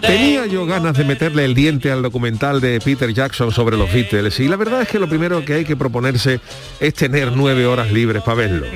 [0.00, 4.40] Tenía yo ganas de meterle el diente al documental de Peter Jackson sobre los Beatles
[4.40, 6.40] y la verdad es que lo primero que hay que proponerse
[6.80, 8.66] es tener nueve horas libres para verlo.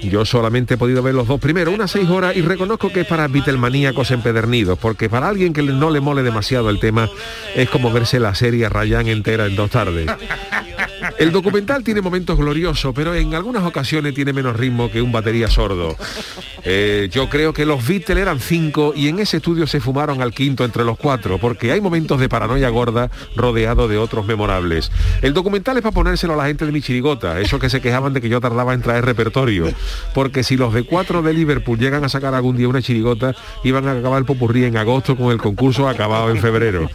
[0.00, 3.06] Yo solamente he podido ver los dos primero, unas seis horas, y reconozco que es
[3.06, 7.08] para Beatlemaníacos empedernidos, porque para alguien que no le mole demasiado el tema
[7.54, 10.08] es como verse la serie Ryan entera en dos tardes.
[11.18, 15.48] El documental tiene momentos gloriosos, pero en algunas ocasiones tiene menos ritmo que un batería
[15.48, 15.96] sordo.
[16.64, 20.32] Eh, yo creo que los Beatles eran cinco y en ese estudio se fumaron al
[20.32, 24.90] quinto entre los cuatro, porque hay momentos de paranoia gorda rodeado de otros memorables.
[25.22, 28.12] El documental es para ponérselo a la gente de mi chirigota, esos que se quejaban
[28.12, 29.68] de que yo tardaba en traer repertorio,
[30.14, 33.86] porque si los de cuatro de Liverpool llegan a sacar algún día una chirigota, iban
[33.86, 36.90] a acabar el popurrí en agosto con el concurso acabado en febrero.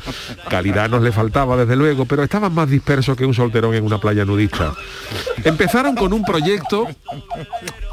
[0.50, 4.00] Calidad nos le faltaba, desde luego, pero estaban más dispersos que un solterón en una
[4.00, 4.74] playa nudista.
[5.44, 6.88] Empezaron con un proyecto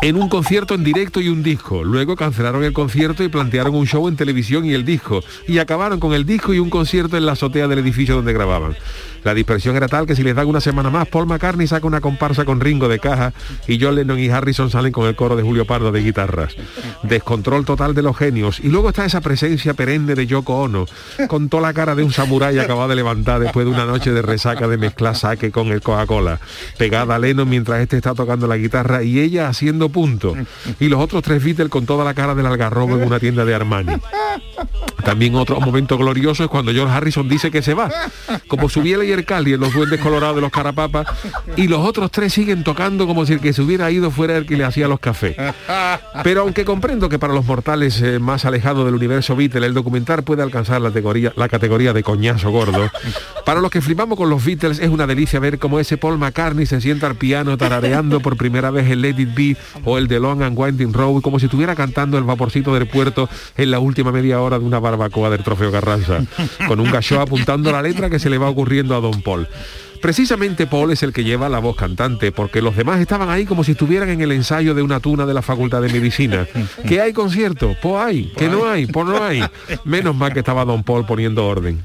[0.02, 1.84] en un concierto en directo y un disco.
[1.84, 5.22] Luego cancelaron el concierto y plantearon un show en televisión y el disco.
[5.46, 8.76] Y acabaron con el disco y un concierto en la azotea del edificio donde grababan.
[9.26, 12.00] La dispersión era tal que si les dan una semana más, Paul McCartney saca una
[12.00, 13.32] comparsa con Ringo de caja
[13.66, 16.54] y John Lennon y Harrison salen con el coro de Julio Pardo de guitarras.
[17.02, 18.60] Descontrol total de los genios.
[18.60, 20.86] Y luego está esa presencia perenne de Yoko Ono,
[21.26, 24.22] con toda la cara de un samurái acabado de levantar después de una noche de
[24.22, 26.38] resaca de mezclar saque con el Coca-Cola.
[26.78, 30.36] Pegada a Lennon mientras este está tocando la guitarra y ella haciendo punto.
[30.78, 33.56] Y los otros tres Beatles con toda la cara del algarrobo en una tienda de
[33.56, 33.94] Armani.
[35.06, 37.88] También otro momento glorioso es cuando George Harrison dice que se va.
[38.48, 41.06] Como subiera y el Cali en los duendes colorados de los carapapas
[41.56, 44.46] y los otros tres siguen tocando como si el que se hubiera ido fuera el
[44.46, 45.36] que le hacía los cafés.
[46.24, 50.24] Pero aunque comprendo que para los mortales eh, más alejados del universo Beatles el documental
[50.24, 52.90] puede alcanzar la categoría, la categoría de coñazo gordo,
[53.44, 56.66] para los que flipamos con los Beatles es una delicia ver cómo ese Paul McCartney
[56.66, 60.18] se sienta al piano tarareando por primera vez el Let It Be o el de
[60.18, 64.10] Long and Winding Road como si estuviera cantando el vaporcito del puerto en la última
[64.10, 66.24] media hora de una barbacoa del trofeo Carranza,
[66.66, 69.46] con un gallo apuntando la letra que se le va ocurriendo a Don Paul.
[70.00, 73.64] Precisamente Paul es el que lleva la voz cantante, porque los demás estaban ahí como
[73.64, 76.46] si estuvieran en el ensayo de una tuna de la Facultad de Medicina.
[76.86, 77.74] ¿Que hay concierto?
[77.80, 78.32] Pues hay.
[78.36, 78.86] ¿Que no hay?
[78.86, 79.42] Pues no hay.
[79.84, 81.82] Menos mal que estaba Don Paul poniendo orden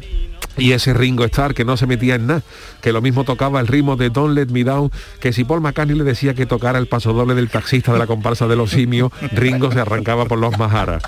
[0.62, 2.44] y ese Ringo Starr que no se metía en nada,
[2.82, 5.98] que lo mismo tocaba el ritmo de Don't Let Me Down, que si Paul McCartney
[5.98, 9.12] le decía que tocara el paso doble del taxista de la comparsa de los simios,
[9.32, 11.02] Ringo se arrancaba por los majaras.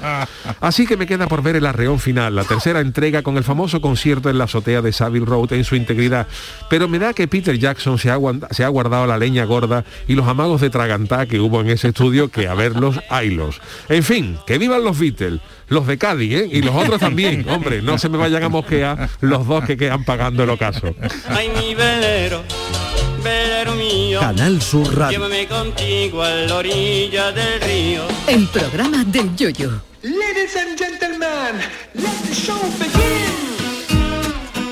[0.59, 3.79] Así que me queda por ver el arreón final, la tercera entrega con el famoso
[3.79, 6.27] concierto en la azotea de Savile Road en su integridad.
[6.69, 10.61] Pero me da que Peter Jackson se ha, guardado la leña gorda y los amagos
[10.61, 13.61] de tragantá que hubo en ese estudio, que a verlos, haylos.
[13.87, 15.41] En fin, que vivan los Beatles
[15.73, 16.49] los de Cádiz, ¿eh?
[16.51, 20.03] Y los otros también, hombre, no se me vayan a mosquear los dos que quedan
[20.03, 20.93] pagando el ocaso.
[21.29, 22.43] Ay, mi velero,
[23.23, 24.19] velero mío.
[24.19, 25.19] Canal Sur Radio.
[25.19, 28.03] Llévame contigo a la orilla del río.
[28.27, 29.81] El programa del Yoyo.
[30.03, 31.61] Ladies and gentlemen,
[31.93, 33.42] let the show begin.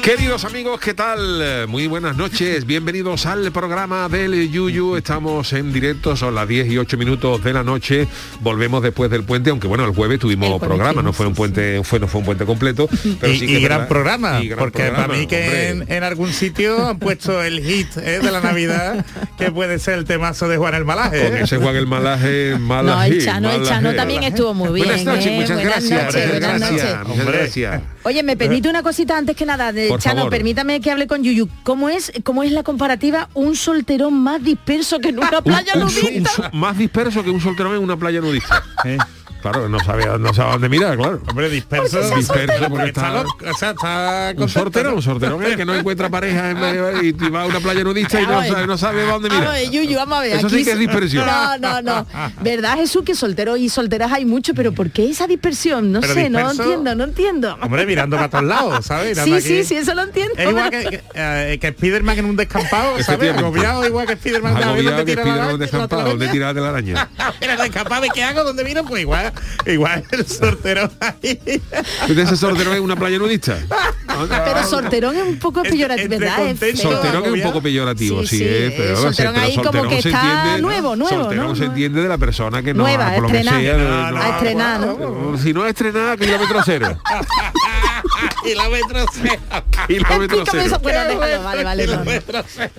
[0.01, 1.67] Queridos amigos, ¿qué tal?
[1.67, 4.95] Muy buenas noches, bienvenidos al programa del Yuyu.
[4.95, 8.07] Estamos en directo, son las 10 y 8 minutos de la noche.
[8.39, 11.99] Volvemos después del puente, aunque bueno, el jueves tuvimos programa, no fue un puente, fue,
[11.99, 12.89] no fue un puente completo.
[13.21, 15.69] Pero y, sí que y gran verdad- programa, y gran porque programa, para mí que
[15.69, 18.19] en, en algún sitio han puesto el hit ¿eh?
[18.23, 19.05] de la Navidad,
[19.37, 21.29] que puede ser el temazo de Juan el Malaje.
[21.29, 23.97] Con ese Juan el Malaje, No, Malaje, el Chano, el Chano Malaje.
[23.97, 24.87] también estuvo muy bien.
[24.87, 25.35] Buenas noches, ¿eh?
[25.35, 27.07] muchas Buenas gracias, noches, muchas buenas gracias, noches.
[27.07, 27.81] muchas gracias.
[28.03, 30.31] Oye, me permite una cosita antes que nada, de Por Chano, favor.
[30.31, 31.47] permítame que hable con Yuyu.
[31.63, 33.29] ¿Cómo es, ¿Cómo es la comparativa?
[33.33, 36.49] Un solterón más disperso que en una playa Un- un so- nudista.
[36.51, 38.63] un más disperso que un solterón en una playa nudista.
[38.85, 38.97] ¿Eh?
[39.41, 41.21] Claro, no sabe, no sabe a dónde mirar, claro.
[41.29, 41.97] Hombre, disperso.
[41.99, 44.95] Porque se Disperso porque está, está- loco, o sea, está Un ¿no?
[44.95, 48.21] un solterón es que no encuentra pareja en- y, y va a una playa nudista
[48.21, 49.47] y no sabe, no sabe dónde mirar.
[49.47, 50.37] a ver, Yuyu, vamos a ver.
[50.37, 51.25] Eso sí aquí que es dispersión.
[51.25, 52.07] No, no, no.
[52.41, 54.53] ¿Verdad, Jesús, que solteros y solteras hay mucho?
[54.53, 55.91] Pero ¿por qué esa dispersión?
[55.91, 57.57] No Pero sé, no disperso- entiendo, no entiendo.
[57.61, 59.17] Hombre, mirando para todos lados, ¿sabes?
[59.17, 59.63] Mirando Sí, sí, aquí.
[59.65, 60.33] sí, eso lo entiendo.
[60.37, 63.35] Es igual pero- que, que, eh, que Spiderman en un descampado, ¿sabes?
[63.35, 64.55] Agobiado igual que Spiderman.
[64.57, 66.31] Agobiado donde que tira pide la donde araña, la escampado, donde telaraña.
[66.31, 67.09] tira de la araña.
[67.41, 68.43] El descampado, ¿y qué hago?
[68.43, 68.83] ¿Dónde miro?
[68.83, 69.30] Pues igual,
[69.65, 71.39] Igual el sortero ahí.
[72.01, 73.57] ¿Usted ese solterón en una playa nudista?
[74.45, 76.39] Pero solterón es un poco peyorativo, ¿verdad?
[76.41, 76.81] Es contento.
[76.81, 76.91] feo.
[76.91, 79.89] Solterón es un poco peyorativo, Sí, sí, sí, eh, pero eh, pero ahí como solterón
[79.89, 81.55] que se está entiende- nuevo, nuevo, Solterón ¿no?
[81.55, 83.61] se entiende de la persona que no Nueva, por lo que estrenada.
[83.61, 85.37] sea, No, no, A estrenar, ¿no?
[85.37, 86.97] Si no es estrenada, kilómetro cero.
[88.43, 89.41] Kilómetro cero.
[89.87, 90.77] kilómetro Explícame eso.
[90.77, 90.79] cero.
[90.81, 91.85] Bueno, déjalo, vale, vale.
[91.85, 92.71] Kilómetro cero.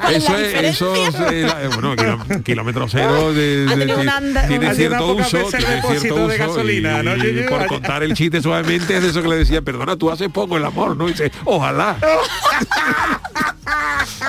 [0.00, 0.94] ¿Cuál es Eso es, eso
[1.28, 6.36] es, bueno, kiló- kilómetro cero de, de- de- una tiene cierto uso, tiene cierto de
[6.36, 7.16] uso gasolina, y, ¿no?
[7.16, 10.28] Yo- por contar el chiste suavemente es de eso que le decía, perdona, tú haces
[10.30, 11.08] poco el amor, ¿no?
[11.08, 11.96] Y dice, ojalá.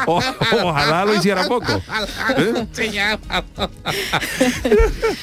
[0.06, 0.22] O-
[0.64, 1.82] ojalá lo hiciera poco.
[2.38, 2.68] ¿Eh?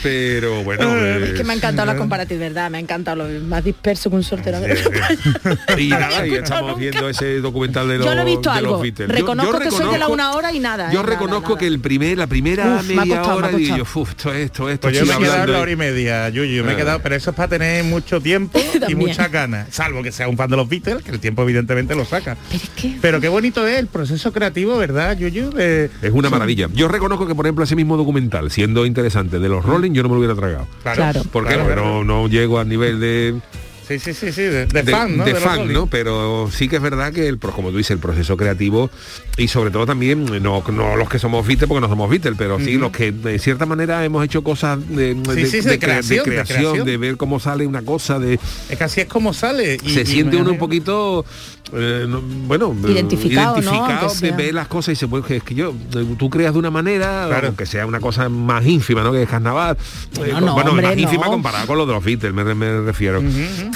[0.03, 0.97] Pero bueno.
[0.97, 2.71] Es que me ha encantado la comparativa, ¿verdad?
[2.71, 4.23] Me ha encantado lo más disperso que un
[5.79, 6.81] y nada, y estamos nunca.
[6.81, 8.85] viendo ese documental de los, Yo no he visto algo.
[8.85, 10.91] Yo- Reconozco yo que soy de la una hora y nada.
[10.93, 11.05] Yo ¿eh?
[11.05, 11.59] Reconozco nada.
[11.59, 14.11] que el primer, la primera Uf, me ha media costado, me ha hora digo "Uf,
[14.11, 14.89] esto, esto, esto.
[14.89, 15.63] Pues yo me he quedado en la hablando".
[15.63, 18.59] hora y media, Yuyu, me he quedado, pero eso es para tener mucho tiempo
[18.89, 19.69] y muchas ganas.
[19.71, 22.37] Salvo que sea un fan de los Beatles, que el tiempo evidentemente lo saca.
[22.51, 22.97] Pero es que...
[23.01, 25.51] Pero qué bonito es el proceso creativo, ¿verdad, Yuyu?
[25.51, 26.69] De- Es una maravilla.
[26.75, 30.09] Yo reconozco que, por ejemplo, ese mismo documental, siendo interesante, de los Rolling, yo no
[30.09, 30.67] me lo hubiera tragado.
[30.83, 31.23] Claro.
[31.33, 32.05] Porque claro, bueno, claro.
[32.05, 33.35] no, no llego al nivel de,
[33.89, 35.25] Sí, sí, sí, sí, de, de de, fan, ¿no?
[35.25, 35.73] de fan.
[35.73, 35.87] ¿no?
[35.87, 38.91] Pero sí que es verdad que, el, pro- como tú dices, el proceso creativo
[39.37, 42.59] y sobre todo también, no, no los que somos Beatles, porque no somos Beatles, pero
[42.59, 45.77] sí los que de cierta manera hemos hecho cosas de, de- sí, sí, de de
[45.77, 49.33] cre- creación, de creación, ver cómo sale una cosa, de Es que así es como
[49.33, 49.79] sale.
[49.83, 51.25] y- se y siente uno un poquito
[51.73, 53.61] eh, no, bueno eh, Identificado, ¿no?
[53.63, 56.31] identificado Aunque de ver las cosas y se puede que es que yo eh, tú
[56.31, 57.49] creas de una manera Claro.
[57.49, 59.77] aunque sea una cosa más ínfima no que es carnaval
[60.17, 61.33] Bueno, Eh, no, bueno hombre, más ínfima no.
[61.33, 63.21] comparado con lo de los Beatles me, me refiero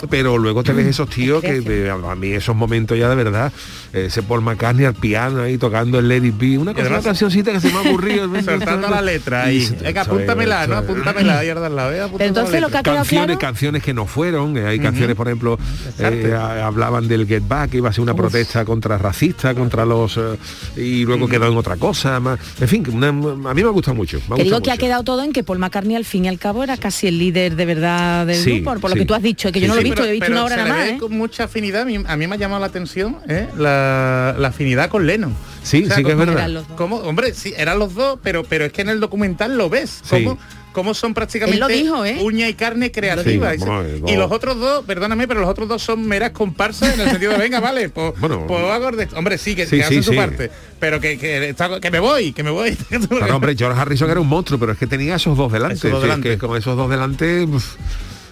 [0.08, 3.52] pero luego te ves esos tíos que de- a mí esos momentos ya de verdad
[3.93, 7.61] ese Paul McCartney al piano ahí tocando el Lady B una cosa una cancioncita que
[7.61, 9.69] se me ha ocurrido Soltando la letra ahí.
[9.82, 10.76] Venga, apúntamela, ¿no?
[10.76, 11.88] Apúntamela ahí al lado.
[11.91, 15.17] apúntame Pero entonces la lo que ha canciones canciones que no fueron eh, hay canciones
[15.17, 15.58] por ejemplo
[15.99, 19.85] eh, a- hablaban del Get Back que iba a ser una protesta contra racista contra
[19.85, 20.37] los eh,
[20.76, 24.20] y luego quedó en otra cosa más en fin a mí me ha gustado mucho
[24.29, 26.62] me digo que ha quedado todo en que Paul McCartney al fin y al cabo
[26.62, 29.50] era casi el líder de verdad del Sí, grupo, por lo que tú has dicho,
[29.52, 30.76] que yo no lo sí, visto, pero- he visto pero una hora se nada le
[30.78, 30.88] más.
[30.90, 30.98] ve ¿eh?
[30.98, 31.82] con mucha afinidad.
[31.82, 33.48] A mí, a mí me ha llamado la atención ¿eh?
[33.56, 35.34] la, la afinidad con Lennon.
[35.62, 36.37] Sí, sí que es verdad.
[36.37, 36.76] eran los dos.
[36.76, 40.00] como- hombre, sí, eran los dos, pero, pero es que en el documental lo ves.
[40.02, 40.25] Sí.
[40.25, 40.38] Como,
[40.72, 42.19] como son prácticamente dijo, ¿eh?
[42.22, 43.52] uña y carne creativa.
[43.54, 43.60] Sí,
[44.06, 47.32] y los otros dos, perdóname, pero los otros dos son meras comparsas en el sentido
[47.32, 48.46] de venga, vale, pues, Bueno.
[48.46, 50.16] pues hombre, sí, que, Sí, que sí, hacen su sí.
[50.16, 50.48] parte.
[50.78, 52.76] Pero que, que, que me voy, que me voy.
[53.08, 55.75] Claro, hombre, George Harrison era un monstruo, pero es que tenía esos dos delante.
[55.75, 56.38] Esos dos delante.
[56.38, 57.46] con esos dos delante,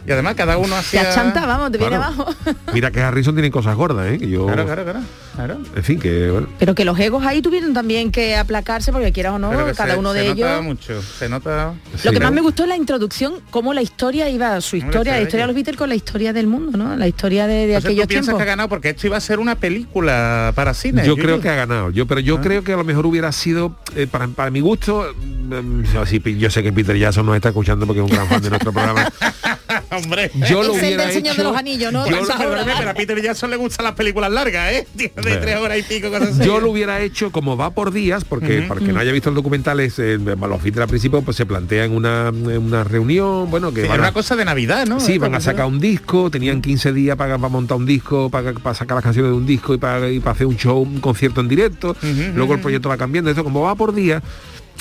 [0.09, 1.11] y además cada uno Te hacía.
[1.11, 2.13] achanta, vamos, te viene Claro.
[2.15, 2.35] abajo.
[2.73, 4.19] mira que Harrison tiene cosas gordas, ¿eh?
[4.19, 5.01] Que yo, Claro, claro, claro.
[5.47, 5.61] Claro.
[5.77, 6.49] en fin, que bueno.
[6.59, 9.99] Pero que los egos ahí tuvieron también que aplacarse porque quieras o no, cada se-
[9.99, 10.63] uno se de nota ellos.
[10.65, 11.75] mucho, se nota.
[12.05, 15.23] Lo que más me gustó es la introducción, cómo la historia iba, su historia, la
[15.23, 16.97] historia de los Beatles con la historia del mundo, ¿no?
[16.97, 18.39] La historia de, de aquellos ¿tú piensas tiempos.
[18.39, 21.05] que ha ganado porque esto iba a ser una película para cine.
[21.07, 22.41] Yo creo que ha ganado, yo, pero yo Ah.
[22.43, 26.51] creo que a lo mejor hubiera sido, eh, para, para mi gusto, mm, así, yo
[26.51, 29.11] sé que Peter Jackson nos está escuchando porque es un gran fan de nuestro programa.
[29.91, 30.31] Hombre.
[30.49, 31.43] Yo lo Es el hubiera Señor hecho.
[31.43, 32.07] de los Anillos, ¿no?
[32.09, 34.87] yo pero a Peter Jackson le gustan las películas largas, ¿eh?
[35.29, 35.47] De Bueno.
[35.47, 36.45] tres horas y pico, cosas así.
[36.45, 39.35] Yo lo hubiera hecho como va por días, porque para que no haya visto el
[39.35, 43.83] documental, es, eh, los Beatles al principio pues se plantean una, una reunión, bueno, que
[43.83, 45.01] Sí, van era a- una cosa de Navidad, ¿no?
[45.01, 48.53] Sí, van a sacar un disco, tenían 15 días para, para montar un disco, para,
[48.55, 51.01] para sacar las canciones de un disco y para, y para hacer un show, un
[51.01, 51.97] concierto en directo.
[52.35, 53.31] Luego el proyecto va cambiando.
[53.31, 54.23] Eso como va por día,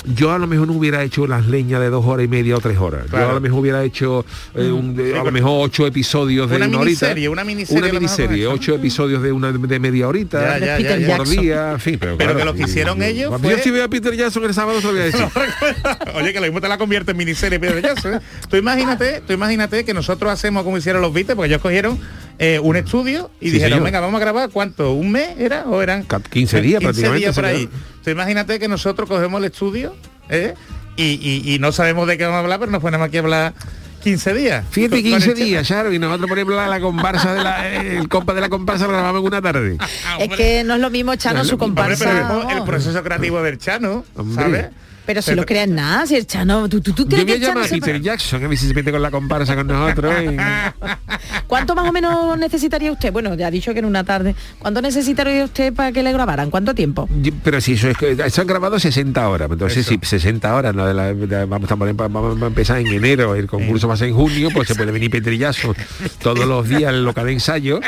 [0.04, 2.60] yo a lo mejor no hubiera hecho las leñas de dos horas y media o
[2.60, 3.02] tres horas.
[3.04, 3.30] Yo Claro.
[3.30, 4.24] a lo mejor hubiera hecho
[4.54, 7.30] eh, un- de- a lo mejor ocho episodios de Una una, miniserie, horita.
[7.32, 10.58] una miniserie Una miniserie, ocho episodios de una de media horita.
[10.58, 11.16] Ya, ya, ya, ya.
[11.16, 13.62] por día, en fin, pero, Pero claro, que lo que hicieron y- ellos Yo fue-
[13.62, 15.24] si veo a Peter Jackson el sábado se lo voy a decir.
[16.14, 18.14] Oye, que lo mismo te la convierte en miniserie Peter Jackson.
[18.14, 18.20] ¿eh?
[18.48, 21.98] Tú imagínate, tú imagínate que nosotros hacemos como hicieron los Beatles, porque ellos cogieron
[22.38, 23.84] eh, un estudio y Sí, dijeron, señor.
[23.84, 27.18] venga, vamos a grabar cuánto, un mes era o eran Ca- 15 días 15 prácticamente,
[27.20, 27.68] días por ahí.
[28.04, 29.94] Tú imagínate que nosotros cogemos el estudio
[30.28, 30.54] ¿eh?
[30.96, 33.20] y, y- y no sabemos de qué vamos a hablar, pero nos ponemos aquí a
[33.20, 33.54] hablar
[34.04, 34.64] 15 días.
[34.70, 35.46] Fíjate, Con- con 15 el Chema.
[35.46, 37.68] días, Charo, y nosotros ponemos la, la comparsa de la,
[37.98, 39.76] el compa de la comparsa lo grabamos en una tarde.
[40.20, 42.04] Es que no es lo mismo Chano su Hombre, comparsa.
[42.04, 44.70] pero vemos el proceso creativo del Chano, Hombre.
[45.08, 47.34] Pero si lo creas nada, si el Chano, tú, tú, tú Yo crees voy a
[47.36, 49.56] que el llamar a se- Peter Jackson, a ver si se mete con la comparsa
[49.56, 50.14] con nosotros.
[50.22, 50.74] y- ¿Cuándo
[51.46, 53.10] ¿Cuánto más o menos necesitaría usted?
[53.10, 54.34] Bueno, ya ha dicho que en una tarde.
[54.58, 56.50] ¿Cuánto necesitaría usted para que le grabaran?
[56.50, 57.08] ¿Cuánto tiempo?
[57.22, 60.74] Yo- Pero si eso es que se han grabado 60 horas, entonces si 60 horas,
[60.74, 60.86] ¿no?
[60.86, 64.08] De la- de- vamos, a vamos a empezar en enero, el concurso va a ser
[64.08, 65.74] en junio, pues se puede venir Petrillazo
[66.20, 67.80] todos los días en local de ensayo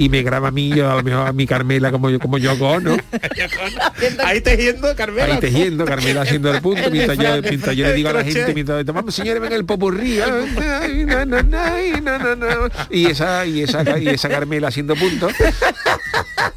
[0.00, 2.38] y me graba a mí, yo, a lo mejor a mi Carmela como yo como
[2.38, 2.96] yo ¿no?
[4.24, 5.34] Ahí tejiendo, Carmela.
[5.34, 8.20] Ahí tejiendo, Carmela haciendo el punto, El mientras yo, mientras yo le digo a la
[8.20, 12.34] El gente, mientras vamos señores, venga el popurrí, ay, na, na, na, ay, na, na,
[12.36, 12.48] na.
[12.90, 15.32] y esa, y esa, y esa Carmela haciendo puntos,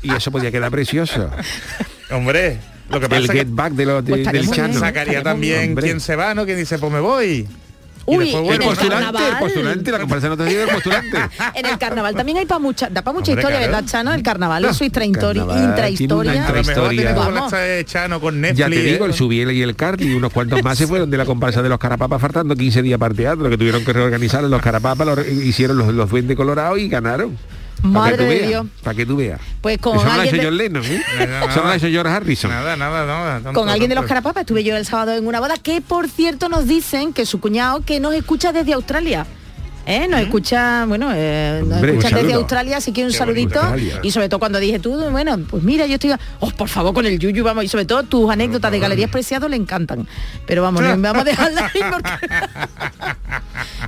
[0.02, 1.30] y eso podía quedar precioso.
[2.12, 2.58] Hombre,
[2.90, 4.50] lo que El pasa es get que back de lo, de- Pues del.
[4.50, 4.80] Chano.
[4.80, 5.84] sacaría también Hombre.
[5.86, 6.46] quién se va, ¿no?
[6.46, 7.48] Quien dice, pues me voy.
[8.18, 9.40] Uy, en El postulante, el carnaval.
[9.40, 11.18] postulante, la comparación no te digo el postulante.
[11.56, 13.74] En el carnaval también hay para mucha, da para mucha Hombre, historia, claro.
[13.74, 14.14] ¿verdad, Chano?
[14.14, 16.36] El carnaval es su intrahistoria, intrahistoria.
[16.36, 17.14] Intrahistoria.
[17.14, 17.52] Vamos.
[17.52, 18.60] de Chano con Netflix.
[18.60, 21.18] Ya te digo, el Subiel y el Carly y unos cuantos más se fueron de
[21.18, 24.44] la comparsa de los Carapapas faltando 15 días para el teatro, que tuvieron que reorganizar
[24.44, 27.38] los Carapapas, lo hicieron los, los duendes colorados y ganaron.
[27.84, 28.66] Madre de Dios.
[28.84, 29.40] Para que tú veas.
[29.62, 31.02] Pues con Eso no alguien hecho de- Lennon, ¿eh?
[31.20, 32.52] Nada, Eso no lo ha hecho George Harrison.
[32.52, 33.40] Nada, nada, nada.
[33.42, 34.10] tonto, Con alguien de los tonto.
[34.10, 37.40] Carapapas estuve yo el sábado en una boda que por cierto nos dicen que su
[37.40, 39.26] cuñado que nos escucha desde Australia.
[39.86, 40.08] ¿Eh?
[40.08, 42.34] Nos escucha, bueno, eh, nos Hombre, escucha desde.
[42.34, 43.60] Australia, así que un Qué saludito.
[44.04, 47.06] Y sobre todo cuando dije tú, bueno, pues mira, yo estoy, oh, por favor, con
[47.08, 50.08] el yuyu, vamos, y sobre todo tus anécdotas de Galerías Preciado le encantan.
[50.46, 52.10] Pero vamos, no, vamos a dejarla ahí porque-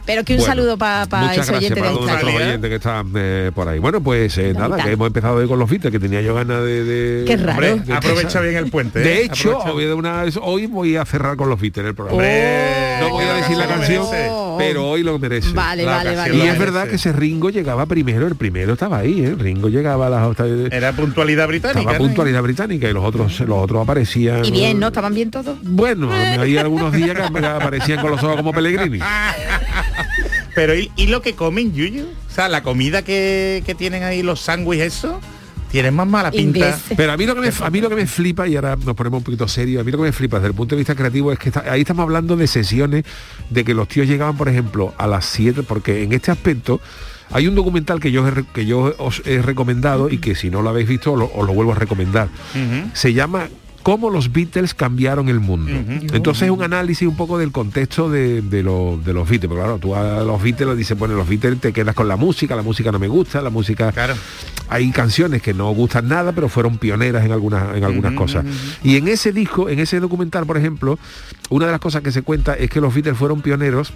[0.05, 2.60] Pero que un Bueno, saludo para muchas ese oyente de Australia.
[2.62, 3.77] que están eh, por ahí.
[3.79, 6.63] Bueno, pues eh, nada, que hemos empezado hoy con los Beatles, que tenía yo ganas
[6.63, 6.83] de...
[6.83, 7.74] de- Qué raro.
[7.74, 9.00] Hombre, aprovecha bien el puente.
[9.00, 12.17] De hecho, hoy, de una vez- hoy voy a cerrar con los Beatles el programa.
[12.17, 14.05] Hombre, no voy a decir la canción,
[14.57, 15.51] pero hoy lo merece.
[15.53, 16.45] Vale, La vale, ocasión vale.
[16.45, 19.35] Y es verdad que ese Ringo llegaba primero, el primero estaba ahí, ¿eh?
[19.38, 20.39] Ringo llegaba a las
[20.71, 21.79] Era puntualidad británica.
[21.79, 24.45] estaba puntualidad británica y los otros los otros aparecían.
[24.45, 24.88] Y bien, ¿no?
[24.88, 25.57] ¿Estaban bien todos?
[25.63, 29.00] Bueno, hay algunos días que aparecían con los ojos como Pellegrini.
[30.55, 32.03] Pero ¿y, y lo que comen, Yuyu?
[32.03, 35.19] O sea, la comida que, que tienen ahí, los sándwiches, eso,
[35.72, 36.60] tienen más mala pinta.
[36.98, 38.96] Pero a mí lo que me a mí lo que me flipa y ahora nos
[38.96, 40.96] ponemos un poquito serios, a mí lo que me flipa desde el punto de vista
[40.96, 43.04] creativo es que está- ahí estamos hablando de sesiones
[43.50, 46.80] de que los tíos llegaban, por ejemplo, a las 7 porque en este aspecto
[47.34, 50.70] hay un documental que yo, que yo os he recomendado y que si no lo
[50.70, 52.28] habéis visto os lo, os lo vuelvo a recomendar.
[52.94, 53.48] Se llama
[53.83, 55.71] Cómo los Beatles cambiaron el mundo.
[56.13, 59.47] Entonces es un análisis un poco del contexto de, de lo- de los Beatles.
[59.50, 62.55] Porque claro, tú a los Beatles dices, bueno, los Beatles te quedas con la música,
[62.55, 63.91] la música no me gusta, la música...
[63.91, 64.13] Claro.
[64.69, 68.45] Hay canciones que no gustan nada, pero fueron pioneras en algunas, en algunas cosas.
[68.83, 70.97] Y en ese disco, en ese documental, por ejemplo,
[71.50, 73.91] una de las cosas que se cuenta es que los Beatles fueron pioneros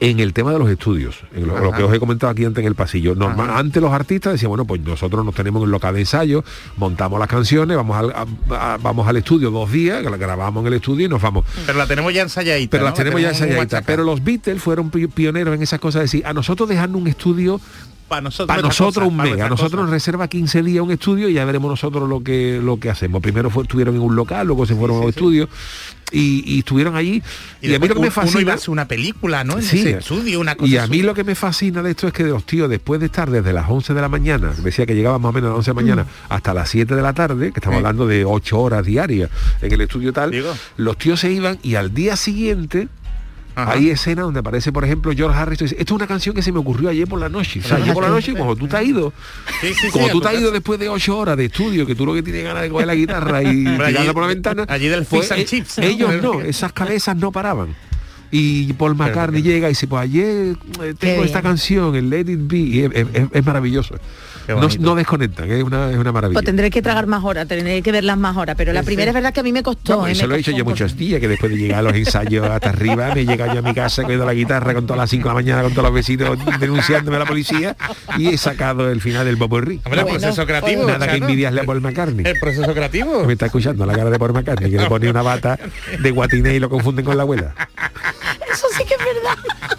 [0.00, 2.66] en el tema de los estudios, en lo, que os he comentado aquí antes en
[2.68, 3.14] el pasillo.
[3.14, 6.44] Normal- antes los artistas decían, bueno, pues nosotros nos tenemos en local de ensayo,
[6.76, 8.26] montamos las canciones, vamos al, a-
[8.74, 11.44] a- vamos al estudio dos días, grabamos en el estudio y nos vamos.
[11.64, 12.70] Pero la tenemos ya ensayadita.
[12.70, 12.90] Pero ¿no?
[12.90, 13.84] las tenemos ya guachacán.
[13.86, 17.06] Pero los Beatles fueron pi- pioneros en esas cosas, de decir, a nosotros dejando un
[17.06, 17.60] estudio
[18.14, 19.94] para nosotros, para nosotros cosa, un para mes, a nuestra nosotros nos cosa.
[19.94, 23.22] reserva 15 días un estudio y ya veremos nosotros lo que lo que hacemos.
[23.22, 25.48] Primero fue, estuvieron en un local, luego se fueron a un estudio
[26.12, 27.22] y, y estuvieron allí.
[27.60, 29.54] Y, a mí lo que me después uno iba fascina a una película, ¿no?
[29.58, 29.80] En Sí.
[29.80, 32.24] ese estudio, una cosa y a mí lo que me fascina de esto es que
[32.24, 35.30] los tíos, después de estar desde las 11 de la mañana, decía que llegaban más
[35.30, 37.58] o menos a las 11 de la mañana, hasta las 7 de la tarde, que
[37.60, 39.30] estamos hablando de 8 horas diarias
[39.60, 40.54] en el estudio tal, Digo.
[40.76, 42.88] los tíos se iban y al día siguiente
[43.56, 43.72] Ajá.
[43.72, 46.42] hay escenas donde aparece, por ejemplo, George Harrison y dice, esto es una canción que
[46.42, 47.60] se me ocurrió ayer por la noche.
[47.60, 49.12] O sea, ayer por la noche, como tú te has ido,
[49.60, 51.94] Sí, sí, sí, como tú te has ido después de ocho horas de estudio, que
[51.94, 54.66] tú lo que tienes ganas de coger la guitarra y tirarla allí- por la ventana,
[54.68, 55.84] allí del pues, and eh, chips, ¿no?
[55.84, 57.74] ellos no, esas cabezas no paraban.
[58.30, 62.40] Y Paul McCartney llega y dice, pues ayer eh, tengo esta canción, el Let It
[62.42, 63.94] Be, y es, es- es maravilloso.
[64.48, 66.34] No, no desconectan, es una, es una maravilla.
[66.36, 68.54] Pues tendré que tragar más horas, tendré que verlas más horas.
[68.56, 69.96] Pero la primera es verdad que a mí me costó.
[70.00, 70.12] No, ¿eh?
[70.12, 72.48] eso Me lo he hecho yo muchos días, que después de llegar a los ensayos
[72.48, 75.10] hasta arriba, me llega yo a mi casa, he cogido la guitarra con todas las
[75.10, 77.76] 5 de la mañana, con todos los vecinos denunciándome a la policía,
[78.18, 79.80] y he sacado el final del Popurrí.
[79.84, 80.82] Hombre, el Bueno, proceso creativo.
[80.82, 81.26] pues- Nada que Chano.
[81.26, 82.26] envidiarle a Paul McCartney.
[82.26, 83.24] El proceso creativo.
[83.24, 85.58] Me está escuchando la cara de Paul McCartney, que le pone una bata
[85.98, 87.54] de guatiné y lo confunden con la abuela.
[88.52, 89.78] Eso sí que es verdad.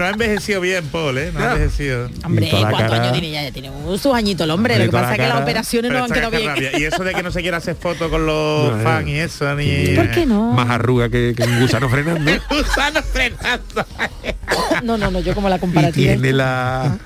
[0.00, 1.30] No ha envejecido bien, Paul, ¿eh?
[1.30, 2.08] No ha envejecido.
[2.24, 3.42] Hombre, ¿cuántos años tiene ya?
[3.42, 4.78] Ya tiene sus añitos el hombre.
[4.78, 6.48] Lo que pasa es que las operaciones no han quedado que bien.
[6.48, 6.78] rabia.
[6.78, 8.82] Y eso de que no se quiera hacer fotos con los No, eh.
[8.82, 9.88] fans y eso, ni...
[9.94, 10.52] ¿Por qué no?
[10.54, 12.30] Más arruga que, que un gusano frenando.
[12.50, 13.84] Gusano frenando.
[14.82, 16.12] No, no, no, yo como la Y comparativa.
[16.14, 16.98] tiene la,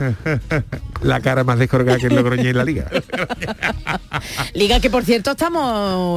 [1.03, 2.87] la cara más descolgada que el Logroñé en la liga.
[4.55, 5.63] Liga que por cierto estamos.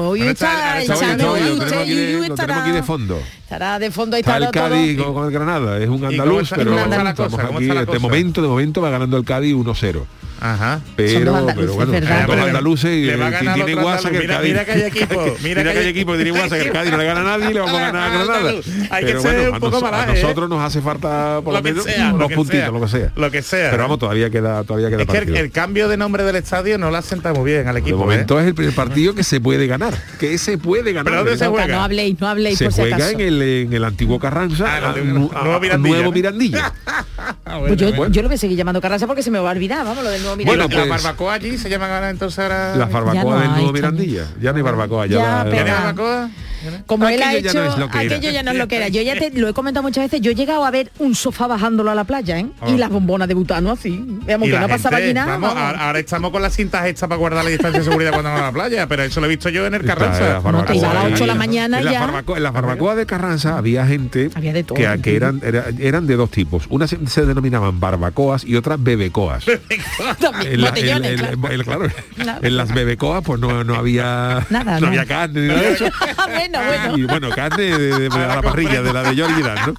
[0.07, 3.21] Hoy Bueno, está está- el está- Chano, está- lo y tenemos usted, aquí de- fondo.
[3.43, 4.69] Estará de fondo y Está está el todo.
[4.69, 6.71] Cádiz con el Granada, es un andaluz, pero
[7.15, 7.47] cosa?
[7.47, 10.05] ¿Cómo aquí, de momento, de momento va ganando el Cádiz 1-0.
[10.39, 10.81] Ajá.
[10.95, 12.27] Pero, dos pero bueno, ¿verdad?
[12.27, 14.27] dos Le- andaluces y le va a ganar tiene guasa que el.
[14.27, 14.53] Cádiz.
[14.53, 16.61] Mira- mira que hay equipo, mira Mira que que hay equipo que tiene guasa que
[16.63, 18.13] el Cádiz no le gana a nadie y le vamos a ganar a.
[18.23, 18.51] Granada.
[18.51, 20.21] Hay que Pero ser bueno, un a, poco nos- a malaje, ¿eh?
[20.23, 22.71] nosotros nos hace falta por lo, Lo que menos sea, lo unos que puntitos, sea.
[22.71, 23.11] lo que sea.
[23.15, 23.71] Lo que sea.
[23.71, 25.37] Pero vamos, todavía queda, todavía queda Es que el, partido.
[25.43, 27.97] el cambio de nombre del estadio no lo asenta muy bien al de equipo.
[27.97, 28.43] momento ¿eh?
[28.43, 31.05] es el primer partido que se puede ganar, que se puede ganar.
[31.11, 31.75] ¿Pero dónde se juega?
[31.75, 34.93] no habléis, no habléis Se por si juega en el, en el antiguo Carranza, Ah,
[35.77, 36.73] Nuevo Mirandilla,
[37.75, 40.09] yo, lo voy a seguir llamando Carranza porque se me va a olvidar, vamos, lo
[40.09, 40.85] del nuevo Bueno, Miranda.
[40.85, 42.75] la pues- barbacoa allí se llaman ahora entonces ahora.
[42.75, 44.27] La barbacoa Ya no del Nuevo Mirandilla.
[44.41, 46.29] Ya no hay barbacoa, ya, Ya, la- pero- ¿Tiene la- barbacoa?
[46.87, 48.15] Como él ha Aquello ya hecho, no es lo que era.
[48.15, 48.87] aquello ya no es lo que era.
[48.87, 51.45] Yo ya te lo he comentado muchas veces, yo he llegado a ver un sofá
[51.45, 52.47] bajándolo a la playa, ¿eh?
[52.61, 52.69] Oh.
[52.73, 54.03] Y las bombonas de butano así.
[54.25, 55.33] Veamos que la no pasaba gente, allí nada.
[55.33, 55.63] vamos, vamos.
[55.63, 58.41] Ahora, ahora estamos con las cintas hechas para guardar la distancia de seguridad cuando vamos
[58.43, 60.19] a la playa, pero eso lo he visto yo en el Está, Carranza.
[60.21, 61.13] la barbacoa te iba a las ahí.
[61.13, 61.99] ocho de la mañana en la ya.
[62.01, 64.75] barbacoa, en la barbacoa de Carranza había gente Había de todo.
[64.75, 66.65] que, que eran, era- eran de dos tipos.
[66.69, 69.45] Unas se, se denominaban barbacoas y otras bebecoas.
[70.31, 71.33] También, En, la- botellones, en- claro.
[71.33, 72.39] en- en- claro, Claro.
[72.45, 74.87] en las bebecoas pues no, no había Nada, no nada.
[74.87, 75.85] había carne ni nada de eso.
[76.27, 76.97] bueno, bueno.
[76.97, 79.73] Y bueno, carne de, de- la parrilla, de la de Jordi ¿no?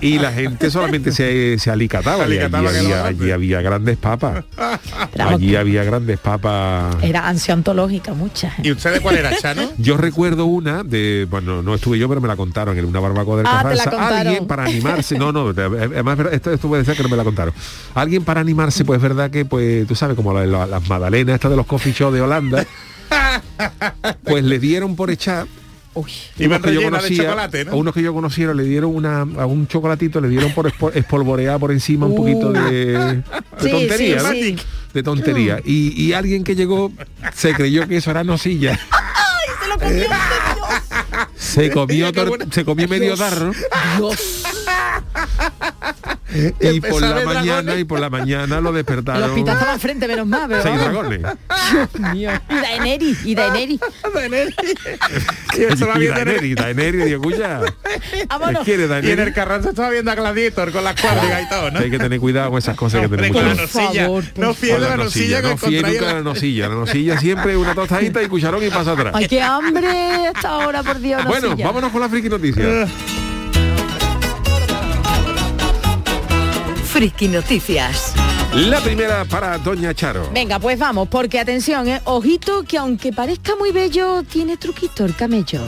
[0.00, 2.26] Y la gente solamente se, se alicataba.
[2.26, 4.44] Se y allí alicataba había, allí había grandes papas.
[5.18, 6.96] Allí había grandes papas.
[7.02, 8.58] Era ansia ontológica, muchas.
[8.58, 8.62] ¿eh?
[8.64, 9.62] ¿Y usted de cuál era, Chano?
[9.78, 13.38] Yo recuerdo una de, bueno, no estuve yo, pero me la contaron en una barbacoa
[13.38, 14.18] del Ah, Carranza.
[14.20, 17.54] Alguien para animarse, no, no, además esto, esto puede ser que no me la contaron.
[17.94, 21.34] Alguien para animarse, pues es verdad que, pues, tú sabes, como la- la- las magdalenas,
[21.34, 22.66] estas de los coffee shops de Holanda,
[24.24, 25.46] pues le dieron por echar
[25.94, 26.10] Uy.
[26.38, 27.72] Iban unos que yo conocía, chocolate, ¿no?
[27.72, 30.90] a unos que yo conociera le dieron una, a un chocolatito, le dieron por espo-
[30.94, 32.60] espolvorear por encima un poquito de,
[32.98, 33.22] de.
[33.60, 34.32] Sí, tontería, sí, ¿no?
[34.32, 34.56] sí.
[34.94, 35.60] De tontería.
[35.62, 36.90] Y, y alguien que llegó
[37.34, 38.78] se creyó que eso era nocilla.
[39.62, 40.04] Se lo comió
[41.36, 42.12] Se comió,
[42.50, 43.52] se comió medio tarro
[43.98, 44.42] Dios.
[46.60, 47.80] Y por la mañana dragones.
[47.80, 51.20] y por la mañana lo El despertaron hospital estaba enfrente, menos mal, pero seis dragones.
[51.20, 52.30] Dios mío.
[52.48, 53.80] Y Daenerys, y Daenerys.
[55.54, 57.18] Y eso va y viendo Daenerys, Daenerys,
[58.28, 58.64] Vámonos.
[58.64, 59.34] ¿qué quiere Y en el Daenerys?
[59.34, 61.78] Carranza estaba viendo a Gladiator con las cuadrigas y todo, ¿no?
[61.80, 64.02] Hay que tener cuidado con esas cosas que tenemos con la nosilla.
[64.04, 66.68] favor, no a la la nosilla no fíe nunca la la- nosilla.
[66.68, 69.12] La nosilla siempre una tostadita y cucharón y pasa atrás.
[69.14, 69.88] Ay, qué hambre
[70.34, 71.22] hasta ahora, por Dios.
[71.22, 72.88] no Bueno, vámonos con la friki noticia.
[76.92, 78.12] Friki Noticias.
[78.52, 80.28] La primera para Doña Charo.
[80.30, 82.02] Venga, pues vamos, porque atención, ¿eh?
[82.04, 85.62] ojito que aunque parezca muy bello, tiene truquito el camello.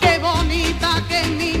[0.00, 1.57] Qué bonita que es mi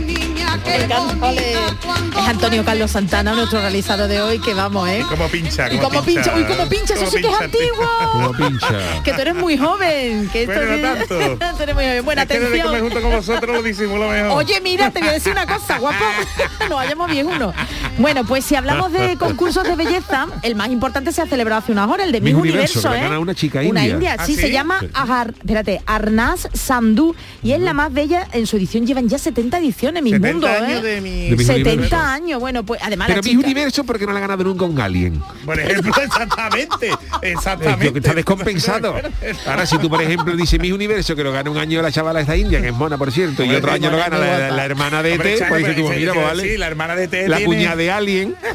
[0.68, 5.02] Es Antonio Carlos Santana, nuestro realizador de hoy, que vamos, ¿eh?
[5.08, 8.08] Como pincha, Y como pincha, uy, como pincha, eso Como sí que es pincha.
[8.12, 8.48] Como antiguo.
[8.48, 8.68] pincha.
[9.04, 11.06] Que tú eres muy joven, que esto Bueno, no que-
[11.38, 11.46] tanto.
[11.56, 12.04] tú eres muy joven.
[12.04, 12.80] Bueno, Es que desde que me atención.
[12.90, 14.30] junto con vosotros lo disimulo mejor.
[14.38, 16.04] Oye, mira, te voy a decir una cosa, guapo.
[16.68, 17.54] No vayamos bien uno.
[17.96, 21.72] Bueno, pues si hablamos de concursos de belleza, el más importante se ha celebrado hace
[21.72, 23.00] unas horas, el de Miss Universo, Universo, ¿eh?
[23.08, 23.94] gana una chica Una india.
[23.94, 24.40] india, ¿Ah, sí, sí?
[24.42, 24.80] se llama.
[24.92, 29.58] Agar, espérate, Arnaz Sandhu y es la más bella en su edición, llevan ya 70
[29.58, 30.86] ediciones, mi 70 mundo, años ¿eh?
[30.86, 31.30] de mi...
[31.30, 31.96] De Miss 70 Universo.
[31.96, 34.64] años, bueno, pues además Pero la mi chica- universo porque no la ha ganado nunca
[34.64, 35.20] un alien.
[35.44, 36.90] Por ejemplo, exactamente.
[37.22, 37.84] Exactamente.
[37.86, 38.94] yo que está descompensado.
[39.46, 42.20] Ahora si tú por ejemplo dices mi universo que lo gana un año la chavala
[42.20, 44.18] esta india, que es mona por cierto, y otro año lo gana
[44.50, 46.42] la, hermana de Hombre, pues dices tú, pues dice mira, que pues vale.
[46.52, 48.34] Sí, la hermana de T La tiene- cuñada de Alien,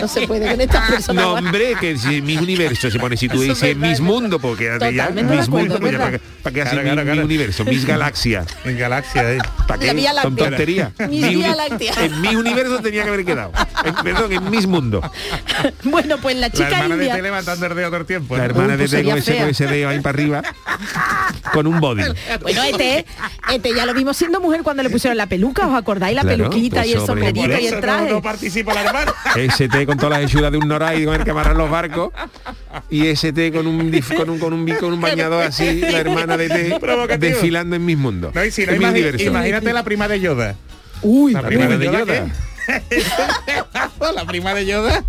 [0.00, 1.24] no se puede con estas personas.
[1.24, 4.78] no hombre, que si mi universo se pone, si tú dices mis mundo, porque ya
[4.78, 5.98] Totalmente de mis mundo, pues ya.
[5.98, 6.18] ¿para,
[6.54, 7.24] qué hace Claro, mi, claro, mi claro.
[7.24, 7.64] universo?
[7.64, 8.46] Mis galaxias.
[8.64, 9.38] En Galaxia, eh.
[9.78, 9.94] ¿Para La?
[9.94, 10.48] Vía Son Láctea.
[10.48, 10.92] tonterías.
[11.08, 11.92] Mis Mi Vía Láctea.
[12.04, 13.52] En mi universo tenía que haber quedado.
[13.84, 15.00] En- perdón, en mis mundo.
[15.84, 17.16] Bueno, pues la La chica hermana de india.
[17.16, 18.36] T levantando el dedo todo el tiempo.
[18.36, 18.46] La ¿eh?
[18.46, 20.42] hermana Uy, de pues T con sería ese, con ese dedo ahí para arriba,
[21.52, 22.02] con un body.
[22.42, 23.04] Bueno, este,
[23.52, 26.14] este ya lo vimos siendo mujer cuando le pusieron la peluca, ¿os acordáis?
[26.14, 28.10] La Claro, peluquita y el pues, hombre, Por sombrerito y el no, traje.
[28.12, 29.12] no participa la hermana.
[29.36, 32.10] ST con todas las hechura de un noray con el que amarran los barcos
[32.90, 36.36] y ST con un dif- con un con un, con un bañador así la hermana
[36.36, 37.32] de T Provocativo.
[37.32, 40.54] desfilando en mis mundos No, y si no, imagi- imagínate la prima de Yoda.
[41.02, 41.98] Uy, La La prima prima de Yoda.
[42.04, 42.26] Yoda.
[44.14, 45.04] la prima de Yoda.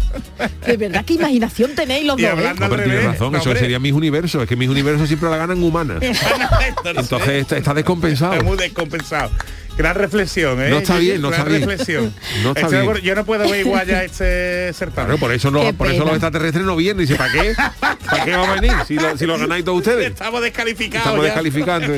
[0.66, 2.40] de verdad qué imaginación tenéis los Y dos.
[2.40, 2.54] ¿eh?
[2.58, 3.60] No, razón, No, eso hombre.
[3.60, 5.98] sería mis universos, es que mis universos siempre la ganan humanas.
[6.86, 8.34] Entonces está, está descompensado.
[8.34, 9.32] Está muy descompensado.
[9.80, 10.70] Gran reflexión, ¿eh?
[10.70, 11.62] No está bien, no Gran está bien.
[11.70, 12.14] reflexión.
[12.44, 12.82] No está Estoy de bien.
[12.84, 15.06] acuerdo, Yo no puedo ver igual ya este certamen.
[15.08, 16.98] Claro, por eso, no, Qué por eso los extraterrestres no vienen.
[17.06, 17.56] Dice, ¿para qué?
[17.80, 18.74] ¿Para qué va a venir?
[18.86, 20.08] Si lo, si lo ganáis todos ustedes.
[20.12, 21.06] Estamos descalificados.
[21.08, 21.32] Estamos ya.
[21.32, 21.94] descalificando.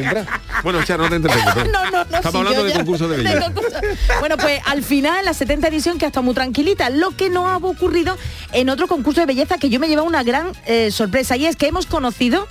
[0.64, 1.64] Bueno, ya no te entretengo.
[1.72, 3.40] No, no, no, Estamos hablando de concursos de belleza.
[3.52, 3.80] concurso-
[4.20, 7.48] Bueno, pues al final, la 70 edición que ha estado muy tranquilita, lo que no
[7.50, 8.16] ha ocurrido
[8.54, 11.56] en otro concurso de belleza que yo me lleva una gran eh, sorpresa y es
[11.56, 12.48] que hemos conocido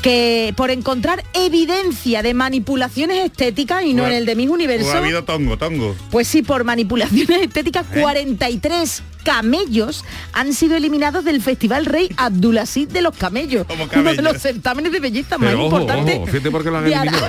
[0.00, 4.92] que por encontrar evidencia de manipulaciones estéticas y no en el de mis Pues universo,
[4.92, 5.94] ha habido tongo, tongo.
[6.10, 8.00] pues sí, por manipulaciones estéticas, ¿Eh?
[8.00, 14.22] 43 camellos han sido eliminados del Festival Rey Abdulaziz de los Camellos, Como uno de
[14.22, 17.28] los certámenes de belleza más Pero importantes ojo, fíjate por qué lo han eliminado.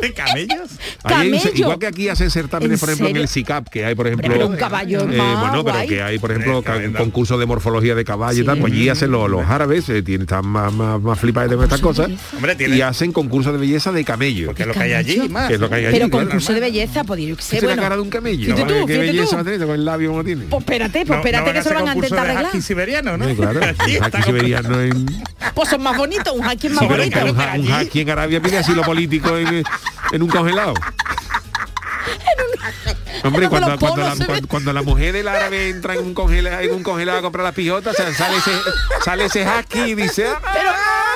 [0.00, 0.70] ¿De camellos?
[1.04, 4.06] Hay igual que aquí hacen certámenes, ¿En por ejemplo, en el SICAP, que hay, por
[4.06, 5.88] ejemplo, pero un caballo eh, más bueno, pero guay.
[5.88, 6.62] que hay, por ejemplo,
[6.96, 10.22] concursos de morfología de caballo y tal, pues allí hacen los, los árabes, eh, tienen,
[10.22, 13.92] están más, más, más flipados de estas cosas, Hombre, tiene- y hacen concursos de belleza
[13.92, 14.46] de camello.
[14.46, 15.48] Porque es lo que hay allí, más.
[15.48, 16.26] Que es lo que hay allí, Pero claro.
[16.26, 17.76] concurso de belleza, pues yo qué sé, bueno.
[17.76, 18.44] la cara de un camello.
[18.54, 19.34] Fíjate tú, ¿Qué fíjate belleza tú.
[19.36, 20.44] va a tener con el labio como tiene?
[20.48, 22.44] Pues espérate, pues espérate no que se van a intentar arreglar.
[22.46, 23.28] husky siberiano, ¿no?
[23.28, 23.60] Sí, claro,
[23.98, 25.06] un haki siberiano en...
[25.54, 27.24] Pues son más bonitos, un haki es más Sí, pero bonito.
[27.24, 29.62] que un, ha- un haki en Arabia pide asilo político en,
[30.12, 30.74] en un congelado.
[33.22, 36.60] Hombre, cuando, cuando, polos la, cuando, cuando la mujer del árabe entra en un congelado,
[36.60, 38.50] en un congelado a comprar las pijotas, o sea, sale ese,
[39.04, 41.09] sale ese haki y dice, "Ah",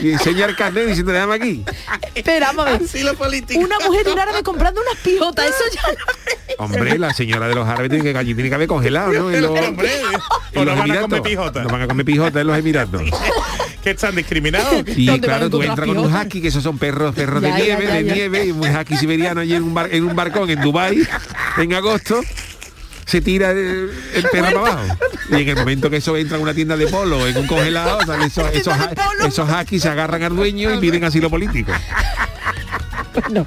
[0.00, 1.64] y el carnet diciendo, déjame aquí.
[1.86, 3.16] A ver.
[3.16, 3.60] Político.
[3.60, 7.54] Una mujer de un árabe comprando unas pijotas, eso ya no Hombre, la señora de
[7.54, 9.30] los árabes tiene que allí tiene que haber congelado, ¿no?
[9.30, 10.12] En los, Hombre, en
[10.54, 11.02] no los van a Emiratos.
[11.08, 11.62] comer pijota.
[11.62, 13.02] No van a comer pijota en los Emiratos.
[13.82, 14.82] que están discriminados.
[14.96, 16.26] Y ¿Dónde van a claro, tú entras con un pijotas?
[16.26, 18.14] haki, que esos son perros, perros de Ya, nieve, ya, de ya.
[18.14, 21.06] nieve, y un haki siberiano allí en un, bar- en un barcón en Dubai
[21.58, 22.20] en agosto.
[23.08, 24.96] Se tira el, el perro para abajo.
[25.30, 28.00] Y en el momento que eso entra en una tienda de polo, en un congelado,
[28.22, 29.26] esos, esos, polo.
[29.26, 31.72] esos hakis se agarran al dueño y piden asilo político.
[33.30, 33.46] No.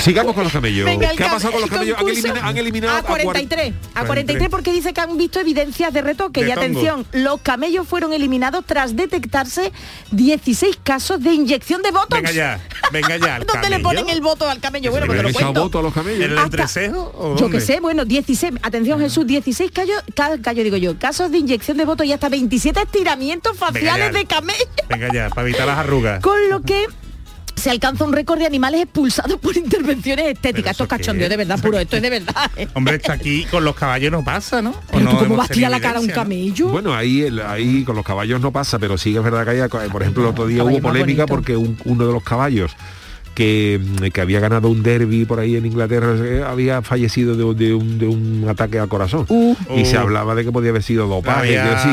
[0.00, 0.84] Sigamos con los camellos.
[0.86, 1.96] Venga, ¿Qué ha pasado con los el camellos?
[1.98, 3.74] Han, concurso elimina- han eliminado a 43.
[3.94, 6.42] A 43 porque dice que han visto evidencias de retoque.
[6.44, 6.60] De y tongo.
[6.62, 9.72] atención, los camellos fueron eliminados tras detectarse
[10.12, 12.10] 16 casos de inyección de botox.
[12.14, 12.60] Venga ya,
[12.92, 13.38] venga ya.
[13.40, 13.82] ¿Dónde le camello.
[13.82, 14.90] ponen el voto al camello?
[14.90, 15.62] Bueno, ¿Le pues te lo cuento.
[15.62, 16.24] voto a los ¿En camellos?
[16.24, 20.76] el entrecejo o Yo que sé, bueno, 16, atención Jesús, 16 callos, ca- callo digo
[20.76, 24.64] yo, casos de inyección de voto y hasta 27 estiramientos faciales de camello.
[24.88, 26.20] Venga ya, para evitar las arrugas.
[26.22, 26.86] Con lo que
[27.58, 30.72] se alcanza un récord de animales expulsados por intervenciones estéticas.
[30.72, 31.30] Esto es cachondeo es?
[31.30, 32.50] de verdad, puro, esto es de verdad.
[32.56, 32.68] ¿eh?
[32.74, 34.70] Hombre, está aquí con los caballos no pasa, ¿no?
[34.70, 36.14] ¿O Pero no tú cómo vas a tirar la cara a un no?
[36.14, 36.68] camello.
[36.68, 39.50] Bueno, ahí, el- ahí con los caballos no pasa, pero sí que es verdad que
[39.78, 42.72] hay, por ejemplo, el otro día Caballo hubo polémica porque un- uno de los caballos
[43.38, 47.64] que, mm, que había ganado un derby por ahí en Inglaterra eh, había fallecido de,
[47.64, 49.26] de un, de un ataque al corazón.
[49.28, 49.54] Uh.
[49.76, 50.00] Y se Uh.
[50.00, 51.88] hablaba de que podía haber sido dopaje, Había que sí,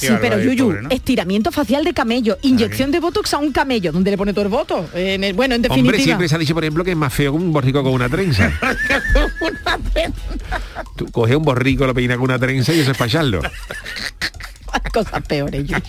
[0.00, 0.08] que...
[0.08, 0.88] Sí, pero ahí, Yuyu, pobre, ¿no?
[0.90, 4.48] estiramiento facial de camello, inyección de botox a un camello, ¿dónde le pone todo el
[4.50, 4.88] voto?
[4.92, 6.04] En el- bueno, en Hombre, definitiva.
[6.04, 8.08] siempre se ha dicho, por ejemplo, que es más feo que un borrico con una
[8.08, 8.50] trenza.
[10.96, 13.40] Tú coges un borrico, lo peinas con una trenza y eso es echarlo.
[14.92, 15.82] Cosas peores, Yuyu.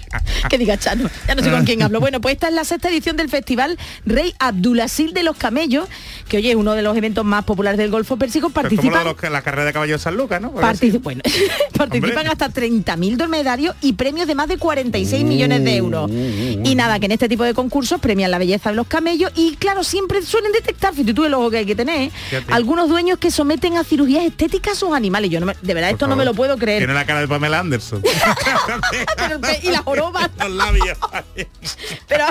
[0.50, 2.00] Que diga Chano, ya no sé con quién hablo.
[2.00, 5.88] Bueno, pues esta es la sexta edición del festival Rey Abdulaziz de los Camellos,
[6.28, 8.50] que oye, es uno de los eventos más populares del Golfo Pérsico.
[8.50, 10.52] Pues Participan los la carrera de caballos de San Lucas, ¿no?
[10.52, 10.68] Bueno,
[11.78, 16.10] participan hasta 30.000 dromedarios y premios de más de 46 millones de euros.
[16.12, 19.56] Y nada, que en este tipo de concursos premian la belleza de los camellos y
[19.56, 22.12] claro, siempre suelen detectar, fíjate tú el ojo que hay que tener, ¿eh?
[22.30, 22.54] Fíjate.
[22.54, 25.30] algunos dueños que someten a cirugías estéticas a sus animales.
[25.30, 26.80] Yo no me- de verdad Por esto no me lo puedo creer.
[26.80, 28.02] Tiene la cara de Pamela Anderson.
[29.64, 30.30] Y la joroba.
[30.40, 30.98] los labios.
[32.08, 32.26] Pero,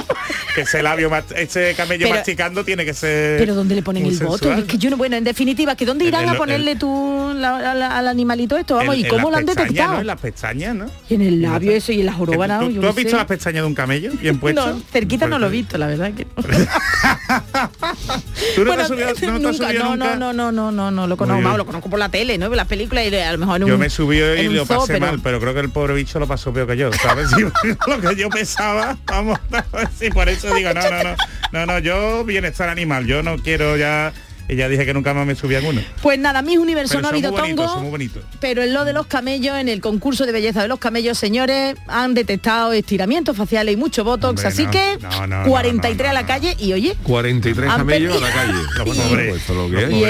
[0.55, 3.39] que ese labio, ese camello Pero- masticando tiene que ser.
[3.39, 4.53] pero ¿dónde le ponen el voto?
[4.53, 7.33] Es que yo no, bueno, en definitiva, que ¿dónde irán el- a ponerle el- tú
[7.35, 8.77] la- la- al animalito esto?
[8.77, 9.95] Vamos, ¿y cómo lo han detectado?
[9.95, 10.01] ¿no?
[10.01, 10.87] En las pestañas, ¿no?
[11.09, 13.27] Y en el labio eso y en la joroba, ¿Tú, no, tú has visto las
[13.27, 14.51] pestañas de un camello bien puestas?
[14.75, 16.43] No, cerquita no lo he visto, la verdad que no.
[18.55, 20.17] ¿Tú no Bueno, te has subido, no te has nunca, subido no, nunca?
[20.17, 22.49] no, no, no, no, no, lo conozco, vamos, lo conozco por la tele, ¿no?
[22.49, 24.95] Las películas y a lo mejor en un Yo me subí y lo zoo, pasé
[24.95, 27.29] pero- mal, pero creo que el pobre bicho lo pasó peor que yo, ¿sabes?
[27.87, 29.39] Lo que yo pesaba, vamos,
[29.99, 31.17] sí, por eso digo, no, no, no,
[31.53, 34.13] no, no, yo bienestar animal, yo no quiero ya,
[34.57, 35.81] ya dije que nunca más me subía en uno.
[36.03, 37.99] Pues nada, mis universo Pero no ha habido tongo,
[38.41, 41.77] pero en lo de los camellos, en el concurso de belleza de los camellos, señores,
[41.87, 46.11] han detectado estiramientos faciales y mucho botox, Hombre, así no, que no, no, 43 no,
[46.11, 48.53] a la calle y oye, 43 Han camellos a la calle.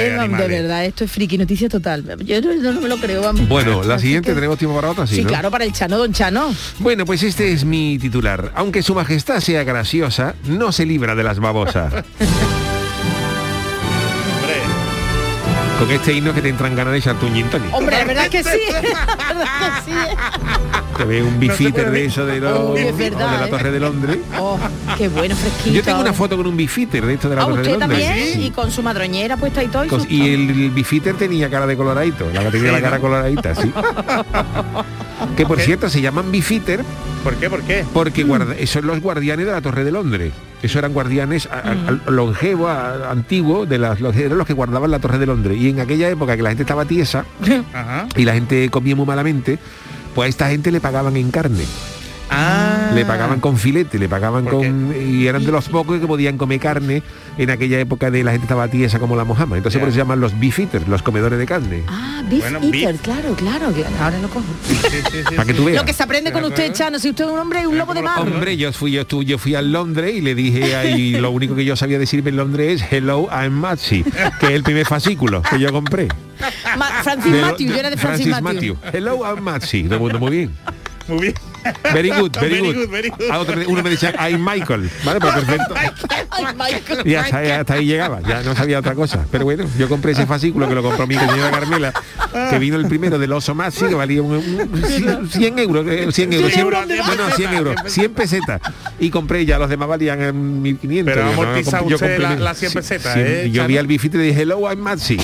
[0.01, 2.05] Es de verdad, esto es friki noticia total.
[2.25, 3.49] Yo no, no me lo creo, vamos.
[3.49, 5.29] Bueno, la siguiente que- tenemos tiempo para otra, sí, Sí, ¿no?
[5.29, 6.55] claro, para el Chano, don Chano.
[6.79, 8.53] Bueno, pues este es mi titular.
[8.55, 11.93] Aunque su majestad sea graciosa, no se libra de las babosas.
[15.81, 17.75] Con este himno que te entran ganas de echarte un gin tonic.
[17.75, 18.51] Hombre, la verdad que sí.
[18.71, 19.97] La verdad que sí.
[20.99, 23.49] Te ve un bifiter puede de eso de, los- Uy, es o de la ¿eh?
[23.51, 24.19] Torre de Londres.
[24.39, 24.59] Oh,
[24.99, 25.75] qué bueno, fresquito.
[25.77, 27.89] Yo tengo una foto con un bifiter de esto de la Ah, Torre de Londres.
[28.05, 28.43] también, Sí.
[28.47, 29.87] y con su madroñera puesta y todo.
[29.87, 32.73] Y, Cos- su- Y el, el bifiter tenía cara de coloradito, la que tenía Sí,
[32.77, 33.03] la cara ¿no?
[33.03, 33.73] coloradita, sí.
[35.37, 36.85] que por cierto se llaman bifiter
[37.23, 37.51] ¿por qué?
[37.51, 37.85] ¿Por qué?
[37.93, 40.33] porque guarda- son los guardianes de la Torre de Londres.
[40.63, 42.71] Eso eran guardianes a- longevos,
[43.09, 45.57] antiguos, de las, los, eran los que guardaban la Torre de Londres.
[45.59, 47.25] Y en aquella época que la gente estaba tiesa
[47.75, 48.07] Ajá.
[48.17, 49.59] y la gente comía muy malamente,
[50.15, 51.65] pues a esta gente le pagaban en carne.
[52.33, 54.95] Ah, Le pagaban con filete, le pagaban ¿Por con...
[54.97, 57.03] Y eran de los pocos que podían comer carne
[57.37, 59.57] en aquella época de la gente estaba tiesa como la mojama.
[59.57, 61.83] Entonces por eso se llaman los beef eaters, los comedores de carne.
[61.89, 63.01] Ah, beef Bueno, eater, beef.
[63.03, 63.67] claro, claro.
[64.01, 64.45] Ahora lo cojo.
[64.65, 65.79] Sí, sí, sí, Para que tú veas.
[65.81, 68.03] Lo que se aprende con usted, Chano, si usted es un hombre, un lobo de
[68.03, 68.21] mar.
[68.21, 71.65] Hombre, yo fui, yo, yo fui a Londres y le dije ahí, lo único que
[71.65, 74.05] yo sabía decirme en Londres es Hello, I'm Matsi,
[74.39, 76.09] que es el primer fascículo que yo compré.
[76.79, 78.77] Ma- Francis Matthew, yo era de Francis, Matthew.
[78.93, 79.83] Hello, I'm Matsi.
[79.85, 80.51] Todo el mundo muy bien.
[81.09, 81.35] Muy bien.
[81.93, 82.75] Very good, very, Very good.
[82.77, 83.31] good, very good.
[83.31, 84.91] A otro uno me decía, I'm Michael.
[85.05, 85.75] Vale, pues perfecto.
[86.57, 87.07] Michael.
[87.07, 89.25] Y hasta, ahí- hasta ahí llegaba, ya no sabía otra cosa.
[89.31, 91.93] Pero bueno, yo compré ese fascículo que lo compró mi señora Carmela,
[92.51, 96.09] que vino el primero del oso Maxi, que valía un, un- cien- 100 euros, eh,
[96.11, 98.61] 100 euros, 100 euros, no, no, 100 euros, 100 pesetas.
[98.99, 101.13] Y compré ya, los demás valían en 1500.
[101.15, 103.51] Pero ha Yo no, amortizado yo usted compré- la- las 100 pesetas, sí, ¿eh, y
[103.51, 105.19] yo vi al bifite y le dije, hello, I'm Maxi.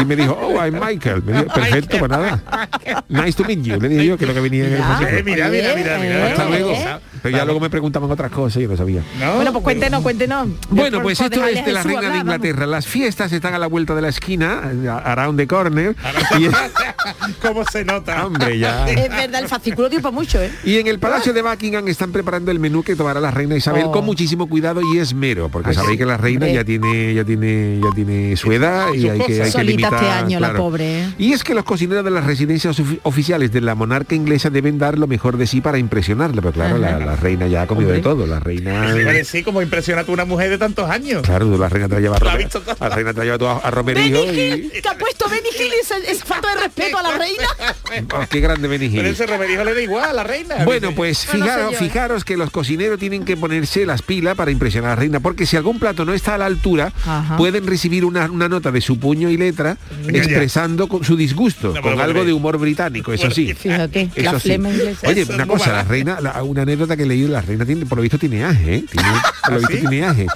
[0.00, 1.22] Y me dijo, oh, I'm Michael.
[1.24, 2.42] Me dijo, perfecto, pues nada.
[3.08, 5.16] Nice to meet you, le dije yo, que es lo que venía en el fascículo.
[5.46, 6.26] Mira, mira, mira, mira.
[6.26, 6.74] Hasta luego.
[7.18, 7.20] ¿Eh?
[7.22, 9.02] Pero ya luego me preguntaban otras cosas y yo no sabía.
[9.20, 9.34] ¿No?
[9.36, 10.48] Bueno, pues cuéntenos, cuéntenos.
[10.70, 12.20] Bueno, pues esto es de la reina de vamos.
[12.22, 12.66] Inglaterra.
[12.66, 14.62] Las fiestas están a la vuelta de la esquina,
[15.04, 15.94] around the corner.
[16.38, 16.46] Y,
[17.46, 18.26] ¿Cómo se nota?
[18.26, 18.88] hombre, ya.
[18.88, 20.50] Es verdad, el fascículo para mucho, ¿eh?
[20.64, 23.84] Y en el Palacio de Buckingham están preparando el menú que tomará la reina Isabel
[23.86, 23.92] Oh.
[23.92, 25.98] con muchísimo cuidado y esmero, porque Ay, sabéis sí.
[25.98, 26.54] que la reina Hombre.
[26.54, 29.94] ya tiene, ya tiene, ya tiene su edad y hay que, hay que limitar.
[29.94, 30.64] este año, la claro.
[30.64, 31.14] pobre, ¿eh?
[31.18, 34.78] Y es que los cocineros de las residencias ofi- oficiales de la monarca inglesa deben
[34.78, 37.90] dar lo mejor de sí para impresionarla, pero claro, la, la reina ya ha comido
[37.92, 38.94] de todo, la reina.
[39.24, 41.22] Sí, como impresiona a una mujer de tantos años.
[41.22, 42.88] Claro, la reina te la lleva a, La ha Rome- visto toda.
[42.88, 44.40] la reina te la lleva tú a, a Romerijo Benny
[44.74, 44.80] y...
[44.80, 47.44] Que ha puesto Benny Hill esa, esa falta de respeto a la reina.
[48.14, 48.96] Oh, qué grande Benny Hill.
[48.96, 50.56] Pero ese remedijo le da igual a la reina.
[50.64, 51.76] Bueno, pues Bueno, fijaros, ¿eh?
[51.78, 55.46] fijaros que los cocineros tienen que ponerse las pilas para impresionar a la reina, porque
[55.46, 57.36] si algún plato no está a la altura, Ajá.
[57.36, 61.80] pueden recibir una, una nota de su puño y letra expresando con su disgusto, No
[61.82, 62.26] con algo creer.
[62.26, 63.54] de humor británico, eso sí.
[63.54, 64.50] Fíjate, Eso la sí.
[65.06, 67.86] Oye, una es cosa, la reina, la- una anécdota que he leído, la reina tiene,
[67.86, 68.84] por lo visto tiene aje, ¿eh?
[68.90, 69.08] Tiene,
[69.42, 69.78] por lo ¿Ah, visto sí?
[69.80, 70.26] tiene aje.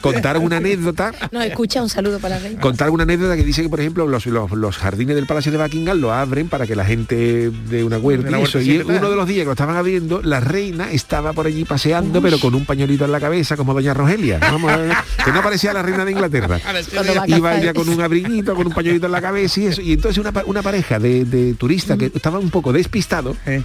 [0.00, 2.60] Contaron una anécdota Nos escucha un saludo para la reina.
[2.60, 5.58] contar una anécdota que dice que por ejemplo los, los, los jardines del Palacio de
[5.58, 8.60] Buckingham lo abren para que la gente de una huerta De y eso.
[8.60, 12.20] Y uno de los días que lo estaban abriendo la reina estaba por allí paseando
[12.22, 14.92] pero con un pañuelito en la cabeza como doña Rogelia Vamos a ver,
[15.24, 16.60] que no parecía la reina de Inglaterra
[17.26, 20.18] iba ella con un abriguito con un pañuelito en la cabeza y eso y entonces
[20.18, 23.62] una, una pareja de, de turistas que estaba un poco despistado Eh,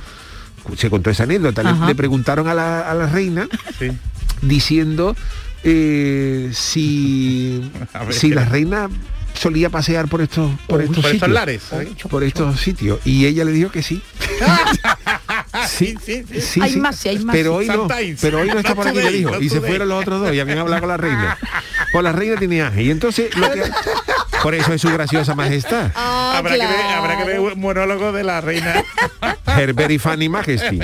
[0.77, 3.47] se contó esa anécdota le, le preguntaron a la, a la reina
[3.79, 3.91] sí.
[4.41, 5.15] diciendo
[5.63, 7.61] eh, si,
[8.11, 8.89] si la reina
[9.33, 11.61] solía pasear por estos por estos Por estos sitios lares.
[11.73, 11.93] ¿eh?
[12.09, 14.01] por estos sitios y ella le dijo que sí
[15.67, 16.41] Sí, sí, sí.
[16.41, 16.79] sí, Hay sí.
[16.79, 17.33] más, sí, hay más.
[17.35, 17.87] pero hoy no
[18.21, 20.39] pero hoy no está por aquí le dijo y se fueron los otros dos y
[20.39, 21.37] habían hablado con la reina
[21.91, 23.63] pues la reina tiene aje y entonces lo que
[24.45, 27.01] por eso es su graciosa majestad Ah, habrá, que ver, claro.
[27.03, 28.83] habrá que ver un monólogo de la reina.
[29.57, 30.79] her very funny majesty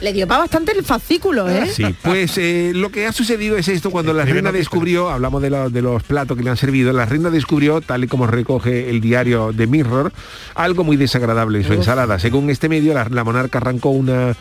[0.00, 1.66] Le dio para bastante el fascículo, ¿eh?
[1.72, 5.50] Sí, pues eh, lo que ha sucedido es esto, cuando la reina descubrió, hablamos de,
[5.50, 8.90] lo- de los platos que le han servido, la reina descubrió, tal y como recoge
[8.90, 10.12] el diario de Mirror,
[10.54, 12.18] algo muy desagradable en su ensalada.
[12.18, 14.34] Según este medio, la, la monarca arrancó una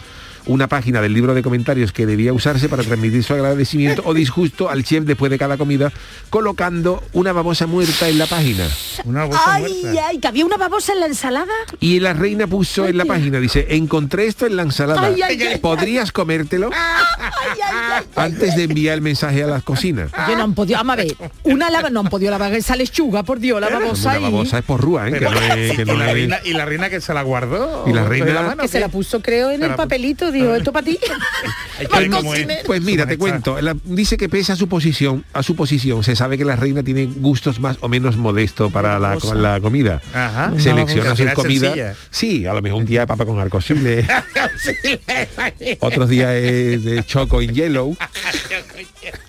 [0.45, 4.69] una página del libro de comentarios que debía usarse para transmitir su agradecimiento o disgusto
[4.69, 5.91] al chef después de cada comida,
[6.29, 8.67] colocando una babosa muerta en la página.
[9.03, 10.07] Una bolsa Ay, muerta.
[10.07, 11.51] ay, que había una babosa en la ensalada.
[11.79, 15.05] Y la reina puso en la página, dice, encontré esto en la ensalada.
[15.05, 16.69] Ay, ay, ay, ¿Podrías comértelo?
[17.43, 18.05] Ay, ay, ay.
[18.15, 20.11] Antes de enviar el mensaje a las cocinas.
[20.27, 23.23] Yo no han podido, vamos a ver, una lava, no han podido lavar esa lechuga,
[23.23, 24.21] por Dios, la babosa ahí.
[24.23, 25.13] babosa es porrúa, ¿eh?
[25.13, 27.85] Que no es- que y, no la reina, y la reina que se la guardó.
[27.87, 29.77] Y la ¿Cogió reina- mano, Que se la puso, creo, en Se el la
[30.31, 30.99] papelito, dijo, esto para ti.
[32.65, 36.15] Pues mira, te cuento, la- dice que pese a su posición, a su posición, se
[36.15, 39.99] sabe que la reina tiene gustos más o menos modestos para la, con la comida.
[40.13, 40.53] Ajá.
[40.59, 41.73] Selecciona sus comidas.
[41.73, 41.95] sencilla.
[42.11, 44.05] Sí, a lo mejor un día de papa con arcosible,
[45.79, 47.97] otros días es de choco in yellow,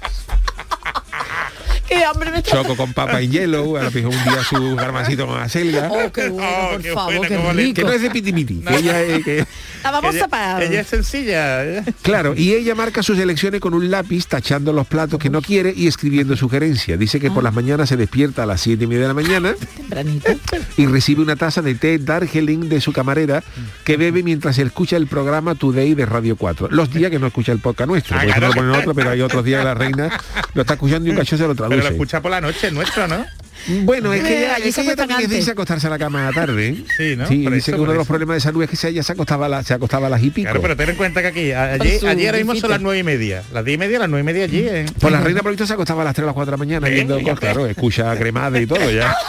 [1.93, 4.77] Qué hambre me está choco con papa in yellow, a lo mejor un día su
[4.77, 5.89] garbancito con acelga.
[5.91, 7.75] Oh, qué bueno, Oh, por qué favor, buena, qué rico.
[7.75, 9.45] Que no es de pitimiti, que ella es que-
[9.83, 10.65] La babosa ella, para...
[10.65, 11.65] ella es sencilla.
[11.65, 11.85] ¿eh?
[12.03, 15.73] Claro, y ella marca sus elecciones con un lápiz, tachando los platos que no quiere
[15.77, 16.99] y escribiendo sugerencias.
[16.99, 19.55] Dice que por las mañanas se despierta a las siete y media de la mañana
[19.77, 20.33] Tempranito.
[20.77, 23.43] y recibe una taza de té Darjeeling de su camarera
[23.85, 26.69] que bebe mientras escucha el programa Today de Radio 4.
[26.71, 29.11] Los días que no escucha el podcast nuestro, por eso no lo ponen otro, pero
[29.11, 30.21] hay otros días que la reina
[30.55, 32.73] lo está escuchando y un cacho se lo Pero lo escucha por la noche, es
[32.73, 33.25] nuestro, ¿no?
[33.85, 35.49] Bueno, es que ella, allí es se que ella también antes.
[35.49, 36.69] a acostarse a la cama a la tarde.
[36.71, 36.85] ¿eh?
[36.97, 37.29] Sí, ¿no?
[37.29, 38.13] Sí, Por dice eso, que uno de los eso.
[38.13, 40.31] problemas de salud es que ella se acostaba a, la- se acostaba a las y
[40.31, 40.47] pico.
[40.47, 43.03] Claro, pero ten en cuenta que aquí, a- allí ahora mismo son las nueve y
[43.05, 43.45] media.
[43.53, 44.67] Las diez y media, las nueve y media allí.
[44.69, 44.85] ¿eh?
[44.99, 46.89] Pues la reina por se acostaba a las 3 o las 4 de la mañana
[46.89, 46.91] ¿Eh?
[46.91, 47.39] viendo, Fíjate.
[47.39, 49.15] claro, escucha cremada y todo ya.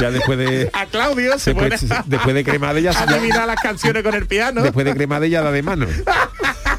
[0.00, 0.70] Ya después de...
[0.74, 4.14] A Claudio se Después, pone después de cremade ya a se adivinar las canciones con
[4.14, 4.62] el piano.
[4.62, 5.86] Después de cremade ya da de mano.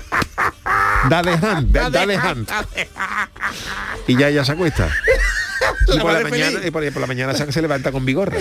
[1.10, 2.48] Da de hand, da, da de hand.
[4.08, 4.90] Y ya ella se acuesta.
[5.92, 8.32] Y por la, mañana, y por, por la mañana se, se levanta con vigor.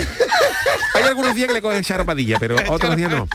[0.93, 3.27] Hay algunos días que le cogen charpadilla, pero otros días no.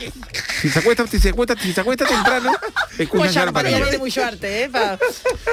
[0.62, 2.52] Si se acuesta, si se acuesta, si se acuesta temprano,
[2.96, 3.83] escucha ya charpadilla.
[3.83, 4.68] tiene mucho arte, ¿eh?
[4.70, 4.98] Pa-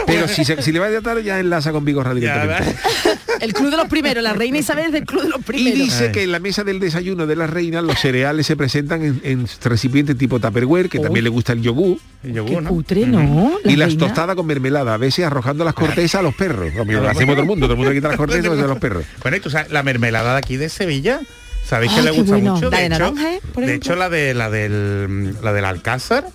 [0.06, 2.75] Pero si, se, si le va a tarde ya enlaza con vigor Ya, radicalmente.
[3.41, 5.80] El club de los primeros, la reina Isabel es del club de los Y primeros.
[5.80, 9.21] dice que en la mesa del desayuno de la reina los cereales se presentan en,
[9.23, 12.69] en recipientes tipo Tupperware, que también le gusta el yogur, Y yo, Qué ¿no?
[12.69, 13.53] putre, ¿no?
[13.63, 14.05] La y las reina.
[14.05, 16.71] tostadas con mermelada, a veces arrojando las cortezas a los perros.
[16.77, 18.77] Como lo hacemos todo el mundo, todo el mundo le quita las cortezas a los
[18.77, 19.05] perros.
[19.21, 21.19] Bueno, y tú sabes, la mermelada de aquí de Sevilla,
[21.65, 22.53] ¿sabéis que Ay, le gusta bueno.
[22.55, 22.69] mucho?
[22.69, 23.41] La de hecho, naranja, ¿eh?
[23.55, 26.25] De hecho, la de la del la del Alcázar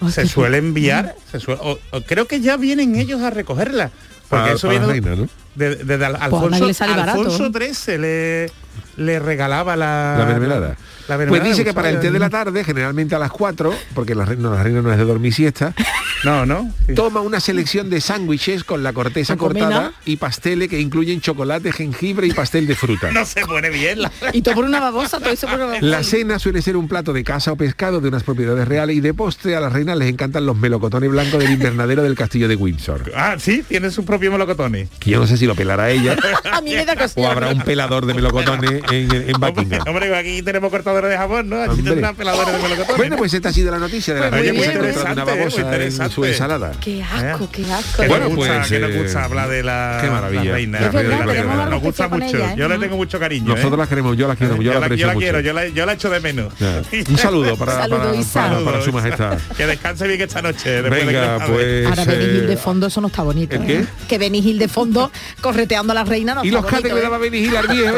[0.00, 3.90] Ay, se suele enviar, se suele- o- o creo que ya vienen ellos a recogerla.
[4.30, 5.28] Porque A- eso a la viene reina, ¿no?
[5.56, 7.20] de- desde Al- Pues Alfonso, barato.
[7.20, 8.50] Alfonso XIII le,
[8.96, 10.76] le regalaba la, La mermelada.
[11.08, 14.14] La Pues dice que para el té de la tarde, generalmente a las 4, porque
[14.14, 15.74] la reina, la reina no es de dormir siesta,
[16.24, 16.72] No, no.
[16.86, 16.94] sí.
[16.94, 22.26] toma una selección de sándwiches con la corteza cortada y pasteles que incluyen chocolate, jengibre
[22.26, 23.10] y pastel de fruta.
[23.14, 25.84] No se pone bien la Y todo por una babosa, todo eso por una babosa.
[25.84, 29.00] La cena suele ser un plato de caza o pescado de unas propiedades reales y
[29.00, 32.56] de postre a la reina les encantan los melocotones blancos del invernadero del castillo de
[32.56, 33.12] Windsor.
[33.14, 34.72] Ah, sí, tiene su propio melocotón.
[34.98, 36.16] Que yo no sé si lo pelará ella
[36.52, 39.82] A mí me da o habrá un pelador de melocotones en, en Buckingham.
[39.86, 40.70] Hombre, aquí tenemos
[41.02, 42.96] de de melocotones.
[42.96, 45.58] Bueno, pues esta ha sido la noticia de la Pues muy una Interesante, babosa muy
[45.60, 46.14] en interesante.
[46.14, 46.72] su ensalada.
[46.80, 48.02] Qué asco, qué asco.
[48.02, 50.44] que Bueno, nos gusta, pues, que nos eh, gusta hablar de la, qué maravilla.
[50.44, 50.78] la reina.
[50.78, 51.32] Es La verdad, reina.
[51.32, 52.24] tenemos Nos gusta mucho.
[52.36, 52.56] ella, ¿eh?
[52.56, 53.48] Yo le tengo mucho cariño.
[53.48, 53.76] Nosotros ¿eh?
[53.78, 56.10] la queremos, yo la quiero, yo yo la yo quiero, yo la, yo la echo
[56.10, 56.52] de menos.
[57.08, 58.48] Un saludo para, Saludo, para, Isa.
[58.48, 59.38] para- para su majestad.
[59.56, 60.82] Que descanse bien esta noche.
[60.82, 61.52] después de Venga, Cremade.
[61.52, 61.86] pues...
[61.86, 63.56] Ahora Benny Hill de eh, fondo, eso no está bonito.
[63.56, 63.78] ¿El qué?
[63.80, 63.86] ¿eh?
[64.08, 67.00] Que Benny Hill de fondo correteando a la reina no y los cates que le
[67.00, 67.02] ¿eh?
[67.02, 67.96] daba Benny Hill al viejo.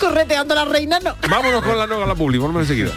[0.00, 1.16] Correteando la reina no.
[1.28, 2.90] Vámonos con la nueva la publi, vamos enseguida.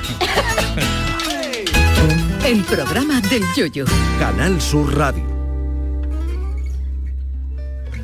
[2.45, 3.85] El programa del yoyo.
[4.19, 5.40] Canal Sur Radio.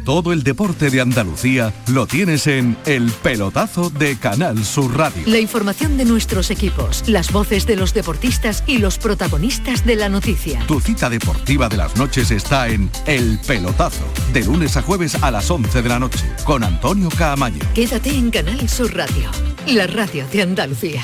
[0.07, 5.21] Todo el deporte de Andalucía lo tienes en El Pelotazo de Canal Sur Radio.
[5.25, 10.07] La información de nuestros equipos, las voces de los deportistas y los protagonistas de la
[10.07, 10.65] noticia.
[10.65, 15.29] Tu cita deportiva de las noches está en El Pelotazo, de lunes a jueves a
[15.29, 17.59] las 11 de la noche, con Antonio Caamaño.
[17.75, 19.29] Quédate en Canal Sur Radio,
[19.67, 21.03] la radio de Andalucía.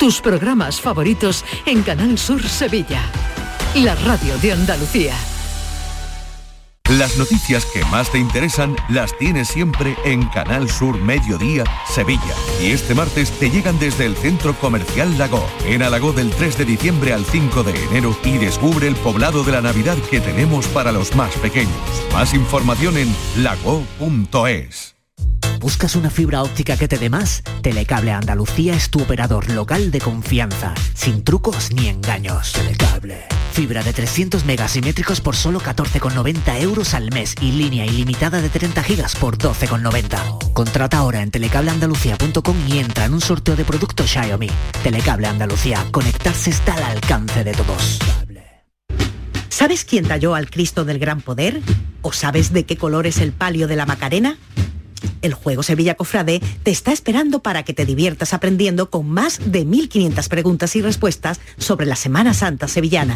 [0.00, 3.02] Tus programas favoritos en Canal Sur Sevilla,
[3.76, 5.14] la radio de Andalucía.
[6.98, 12.34] Las noticias que más te interesan las tienes siempre en Canal Sur Mediodía, Sevilla.
[12.60, 16.64] Y este martes te llegan desde el Centro Comercial Lago, en Alagó del 3 de
[16.66, 20.92] diciembre al 5 de enero y descubre el poblado de la Navidad que tenemos para
[20.92, 21.72] los más pequeños.
[22.12, 25.01] Más información en lago.es.
[25.62, 27.44] ¿Buscas una fibra óptica que te dé más?
[27.62, 32.52] Telecable Andalucía es tu operador local de confianza, sin trucos ni engaños.
[32.52, 33.26] Telecable.
[33.52, 38.82] Fibra de 300 megasimétricos por solo 14,90 euros al mes y línea ilimitada de 30
[38.82, 40.52] gigas por 12,90.
[40.52, 44.50] Contrata ahora en telecableandalucía.com y entra en un sorteo de productos Xiaomi.
[44.82, 45.86] Telecable Andalucía.
[45.92, 48.00] Conectarse está al alcance de todos.
[49.48, 51.60] ¿Sabes quién talló al Cristo del Gran Poder?
[52.00, 54.38] ¿O sabes de qué color es el palio de la Macarena?
[55.22, 59.64] El juego Sevilla Cofrade te está esperando para que te diviertas aprendiendo con más de
[59.64, 63.14] 1500 preguntas y respuestas sobre la Semana Santa sevillana.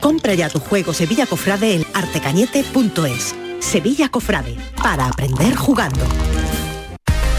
[0.00, 3.34] Compra ya tu juego Sevilla Cofrade en artecañete.es.
[3.60, 6.06] Sevilla Cofrade, para aprender jugando.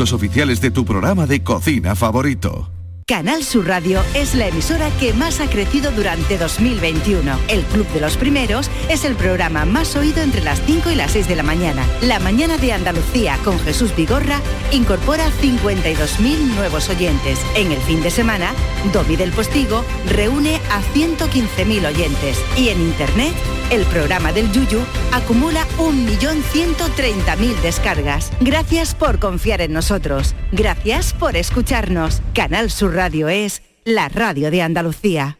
[0.00, 2.79] oficiales de tu programa de cocina favorito.
[3.10, 7.40] Canal Sur Radio es la emisora que más ha crecido durante 2021.
[7.48, 11.10] El Club de los Primeros es el programa más oído entre las 5 y las
[11.10, 11.84] 6 de la mañana.
[12.02, 17.40] La mañana de Andalucía con Jesús Vigorra incorpora 52.000 nuevos oyentes.
[17.56, 18.52] En el fin de semana,
[18.92, 22.38] Domi del Postigo reúne a 115.000 oyentes.
[22.56, 23.34] Y en Internet,
[23.72, 24.82] el programa del Yuyu
[25.12, 28.30] acumula 1.130.000 descargas.
[28.40, 30.36] Gracias por confiar en nosotros.
[30.52, 32.22] Gracias por escucharnos.
[32.34, 35.38] Canal Sur Radio es la radio de Andalucía.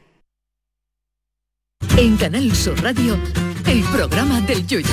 [1.99, 3.21] En Canal Sur Radio,
[3.67, 4.89] el programa del Yoyo.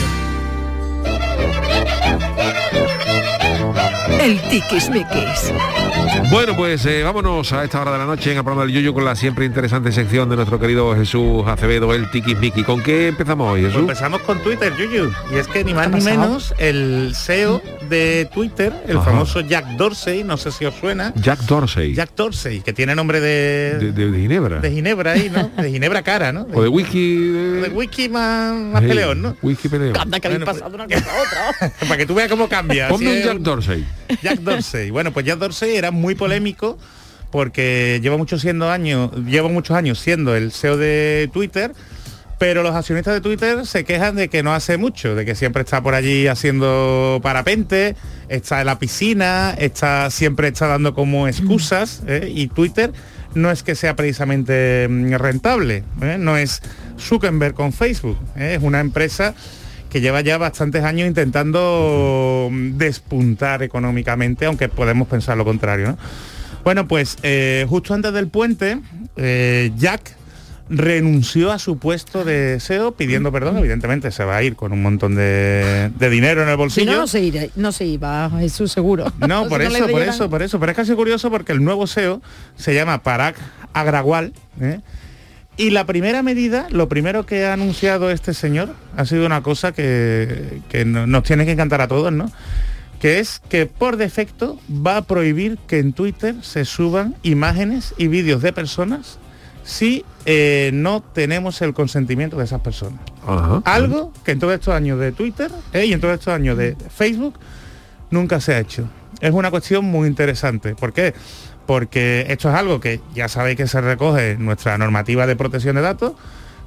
[4.20, 5.54] El tiquismiquis.
[6.32, 8.94] Bueno, pues eh, vámonos a esta hora de la noche en el programa del Yuyo
[8.94, 12.64] con la siempre interesante sección de nuestro querido Jesús Acevedo, el Tiquismiqui.
[12.64, 13.82] ¿Con qué empezamos hoy, Pues Jesús?
[13.82, 15.12] empezamos con Twitter, Yuyu.
[15.34, 19.12] Y es que ni más ¿Qué ha ni menos el CEO de Twitter, el Ajá.
[19.12, 21.14] famoso Jack Dorsey, no sé si os suena.
[21.16, 24.60] Jack Dorsey, Jack Dorsey, que tiene nombre de, de, de- de Ginebra.
[24.60, 25.50] de Ginebra ahí, ¿no?
[25.62, 26.48] De Ginebra cara, ¿no?
[26.54, 27.18] o de Wiki...
[27.62, 29.38] de wiki más, más Sí, peleón, ¿no?
[29.42, 29.96] Wiki peleón.
[29.98, 31.22] Anda, que habéis Bueno, pues- pasado una cosa a
[31.62, 31.72] otra.
[31.88, 32.90] Para que tú veas cómo cambia.
[32.90, 33.86] Ponme un Jack Dorsey.
[34.22, 34.92] Jack Dorsey.
[34.92, 36.78] Bueno, pues Jack Dorsey era muy polémico
[37.32, 41.74] porque lleva muchos siendo años, lleva muchos años siendo el CEO de Twitter,
[42.38, 45.64] pero los accionistas de Twitter se quejan de que no hace mucho, de que siempre
[45.64, 47.96] está por allí haciendo parapente,
[48.30, 52.32] está en la piscina, está siempre está dando como excusas ¿eh?
[52.34, 52.94] y Twitter
[53.34, 56.18] no es que sea precisamente mm, rentable, ¿eh?
[56.20, 56.62] no es
[57.00, 58.56] Zuckerberg con Facebook, ¿eh?
[58.58, 59.36] es una empresa
[59.90, 65.88] que lleva ya bastantes años intentando despuntar económicamente, aunque podemos pensar lo contrario.
[65.90, 65.98] ¿no?
[66.64, 68.80] Bueno, pues eh, justo antes del puente,
[69.16, 70.16] eh, Jack
[70.70, 74.82] renunció a su puesto de SEO pidiendo perdón, evidentemente se va a ir con un
[74.82, 76.92] montón de, de dinero en el Si bolsillo.
[76.92, 79.12] no, no se, irá, no se iba, Jesús seguro.
[79.26, 80.60] No, por Si eso, por eso, por eso.
[80.60, 82.22] Pero es casi curioso porque el nuevo SEO
[82.58, 83.36] se llama Parag
[83.74, 84.34] Agrawal.
[84.60, 84.82] ¿eh?
[85.58, 89.72] Y la primera medida, lo primero que ha anunciado este señor, ha sido una cosa
[89.72, 92.32] que, que no- nos tiene que encantar a todos, ¿no?
[93.00, 98.08] Que es que por defecto va a prohibir que en Twitter se suban imágenes y
[98.08, 99.18] vídeos de personas
[99.64, 103.00] si eh, no tenemos el consentimiento de esas personas.
[103.28, 103.62] Ajá.
[103.66, 105.86] Algo que en todos estos años de Twitter ¿eh?
[105.86, 107.38] y en todos estos años de Facebook
[108.12, 108.88] nunca se ha hecho.
[109.20, 110.74] Es una cuestión muy interesante.
[110.76, 111.14] ¿Por qué?
[111.14, 111.20] Porque
[112.32, 115.82] esto es algo que ya sabéis que se recoge en nuestra normativa de protección de
[115.82, 116.14] datos,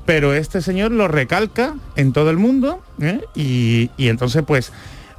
[0.06, 3.20] pero este señor lo recalca en todo el mundo ¿eh?
[3.34, 4.72] y, y entonces pues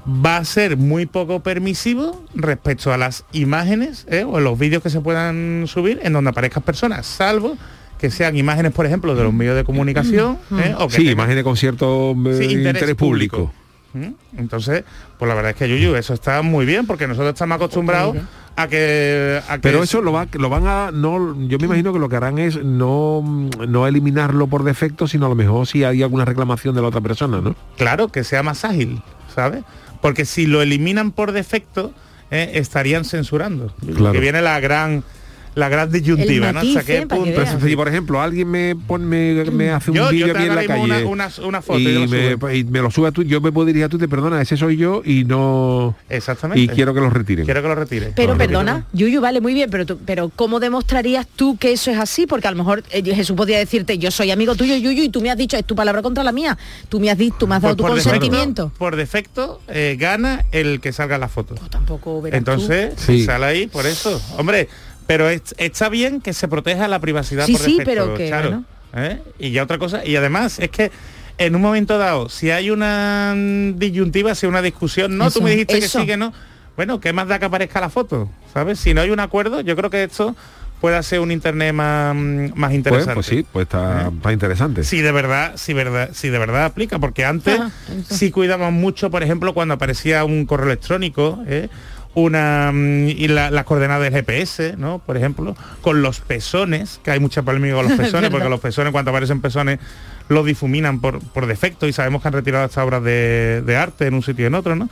[0.07, 4.23] va a ser muy poco permisivo respecto a las imágenes ¿eh?
[4.23, 7.57] o los vídeos que se puedan subir en donde aparezcan personas, salvo
[7.99, 10.73] que sean imágenes, por ejemplo, de los medios de comunicación ¿eh?
[10.77, 13.51] o que Sí, tengan- imágenes con cierto Sí, interés, público.
[13.55, 13.60] ¿Mm?
[14.37, 14.83] Entonces,
[15.17, 18.17] pues la verdad es que Yuyu, eso está muy bien, porque nosotros estamos acostumbrados
[18.55, 21.93] a que, a que Pero eso lo, va, lo van a no yo me imagino
[21.93, 23.21] que lo que harán es no
[23.67, 27.01] no eliminarlo por defecto, sino a lo mejor si hay alguna reclamación de la otra
[27.01, 27.55] persona, ¿no?
[27.77, 29.01] claro, que sea más ágil,
[29.33, 29.63] ¿sabes?
[30.01, 31.93] Porque si lo eliminan por defecto,
[32.31, 33.73] eh, estarían censurando.
[33.95, 34.13] Claro.
[34.13, 35.03] Que viene la gran
[35.55, 36.61] la gran disyuntiva, El ¿no?
[36.61, 40.33] Hasta qué punto- si por ejemplo alguien me pone me, me hace un Yo- vídeo
[40.33, 42.49] aquí en la calle una- una- una foto y me, subo.
[42.51, 44.55] y me lo sube a tú, yo me puedo dirigir a tú te perdona, ese
[44.57, 46.61] soy yo y no Exactamente.
[46.61, 47.45] y quiero que lo retiren.
[47.45, 48.13] Quiero que lo retire.
[48.15, 51.97] Pero perdona, Yuyu, vale, muy bien, pero tú, pero ¿cómo demostrarías tú que eso es
[51.97, 52.25] así?
[52.27, 55.21] Porque a lo mejor eh, Jesús podría decirte, yo soy amigo tuyo, Yuyu, y tú
[55.21, 56.57] me has dicho, es tu palabra contra la mía.
[56.89, 58.71] Tú me has dicho, tú me has dado Pues tu por defecto- consentimiento.
[58.77, 61.55] por defecto, eh, gana el que salga la foto.
[61.69, 62.51] Tampoco verás tú.
[62.51, 63.25] Entonces, Sí.
[63.25, 64.21] sale ahí por eso.
[64.37, 64.69] Hombre,
[65.07, 68.49] pero es- está bien que se proteja la privacidad Sí, por sí, pero que, Charo,
[68.49, 68.65] bueno.
[68.95, 69.21] ¿eh?
[69.39, 70.91] Y ya otra cosa, y además es que
[71.37, 73.33] en un momento dado, si hay una
[73.75, 75.99] disyuntiva, si hay una discusión, no, tú me dijiste eso.
[75.99, 76.33] que sí, que no.
[76.75, 78.29] Bueno, ¿qué más da que aparezca la foto?
[78.53, 78.79] ¿Sabes?
[78.79, 80.35] Si no hay un acuerdo, yo creo que esto
[80.79, 83.13] puede ser un internet más, mm, más Pues, interesante.
[83.13, 84.83] pues sí, pues está, está interesante.
[84.83, 88.15] Si de verdad, si verdad, si de verdad aplica, porque antes Ajá, eso.
[88.15, 91.69] sí cuidamos mucho, por ejemplo, cuando aparecía un correo electrónico, ¿eh?
[92.13, 94.99] Una mm, y la- las coordenadas del GPS, ¿no?
[94.99, 98.91] Por ejemplo, con los pezones, que hay mucha polémica con los pezones, porque los pezones
[98.91, 99.79] cuando aparecen pezones
[100.29, 104.07] los difuminan por, por defecto y sabemos que han retirado estas obras de, de arte
[104.07, 104.89] en un sitio y en otro, ¿no?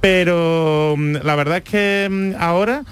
[0.00, 2.82] Pero mm, la verdad es que mm, ahora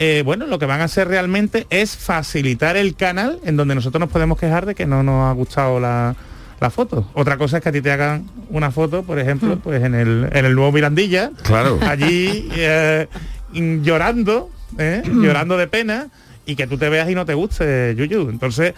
[0.00, 4.00] eh, bueno, lo que van a hacer realmente es facilitar el canal en donde nosotros
[4.00, 6.16] nos podemos quejar de que no nos ha gustado la,
[6.60, 7.08] la foto.
[7.14, 10.28] Otra cosa es que a ti te hagan una foto, por ejemplo, pues en el,
[10.32, 11.78] en el nuevo Mirandilla, Claro.
[11.82, 13.06] allí eh,
[13.52, 15.02] llorando, ¿eh?
[15.06, 16.08] llorando de pena,
[16.46, 18.28] y que tú te veas y no te guste, Yuyu.
[18.30, 18.74] Entonces,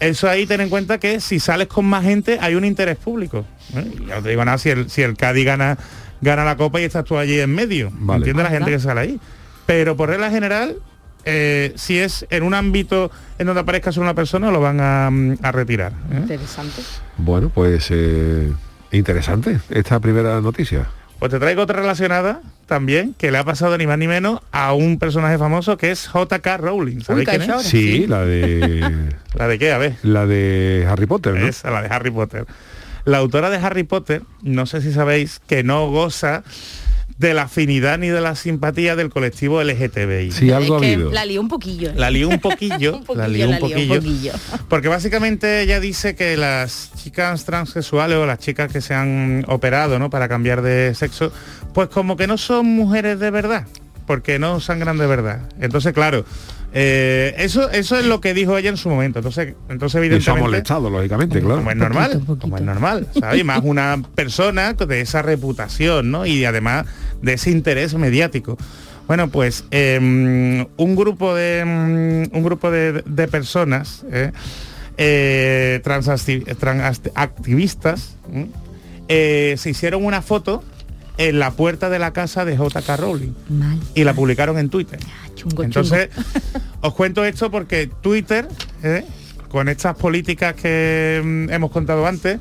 [0.00, 3.44] eso ahí ten en cuenta que si sales con más gente hay un interés público.
[3.74, 3.90] ¿eh?
[4.06, 5.78] Ya no te digo nada si el, si el Cádiz gana,
[6.20, 7.90] gana la copa y estás tú allí en medio.
[7.92, 8.18] Vale.
[8.18, 9.20] ¿Entiendes la gente que sale ahí?
[9.66, 10.76] Pero por regla general,
[11.24, 15.10] eh, si es en un ámbito en donde aparezca solo una persona, lo van a,
[15.10, 15.92] mm, a retirar.
[16.12, 16.16] ¿eh?
[16.18, 16.82] Interesante.
[17.16, 18.52] Bueno, pues eh,
[18.92, 20.86] interesante esta primera noticia.
[21.18, 24.72] Pues te traigo otra relacionada también, que le ha pasado ni más ni menos a
[24.72, 26.58] un personaje famoso que es J.K.
[26.58, 27.00] Rowling.
[27.00, 27.62] ¿Sabéis quién es?
[27.62, 29.72] Sí, la de ¿La de qué?
[29.72, 29.96] A ver.
[30.02, 31.46] la de Harry Potter, ¿no?
[31.46, 32.46] Esa, la de Harry Potter.
[33.04, 36.44] La autora de Harry Potter, no sé si sabéis, que no goza
[37.18, 40.30] de la afinidad ni de la simpatía del colectivo LGTBI.
[40.30, 41.10] Sí, algo ha Es que habido.
[41.10, 41.90] la lió un poquillo.
[41.90, 41.94] ¿eh?
[41.96, 44.32] La lió un poquillo, Un poquillo, la lió un la lió un poquillo, poquillo.
[44.68, 49.98] porque básicamente ella dice que las chicas transexuales o las chicas que se han operado,
[49.98, 50.10] ¿no?
[50.10, 51.32] Para cambiar de sexo,
[51.74, 53.66] pues como que no son mujeres de verdad,
[54.06, 55.40] porque no sangran de verdad.
[55.60, 56.24] Entonces, claro,
[56.72, 59.18] eh, eso, eso es lo que dijo ella en su momento.
[59.20, 61.56] Entonces, entonces Y eso ha evidentemente molestado, lógicamente, claro.
[61.56, 63.40] como es normal, como es normal, ¿sabes?
[63.40, 66.26] Y más una persona de esa reputación, ¿no?
[66.26, 66.84] Y además
[67.22, 68.56] de ese interés mediático.
[69.06, 69.98] Bueno, pues eh,
[70.76, 74.32] un grupo de mm, un grupo de, de personas eh,
[74.98, 78.16] eh, transacti- transactivistas
[79.08, 80.62] eh, se hicieron una foto
[81.16, 82.96] en la puerta de la casa de J.K.
[82.96, 83.78] Rowling Mal.
[83.94, 85.00] y la publicaron en Twitter.
[85.34, 86.10] Chungo, Entonces,
[86.80, 88.46] os cuento esto porque Twitter,
[88.82, 89.04] ¿eh?
[89.48, 92.38] con estas políticas que mm, hemos contado antes,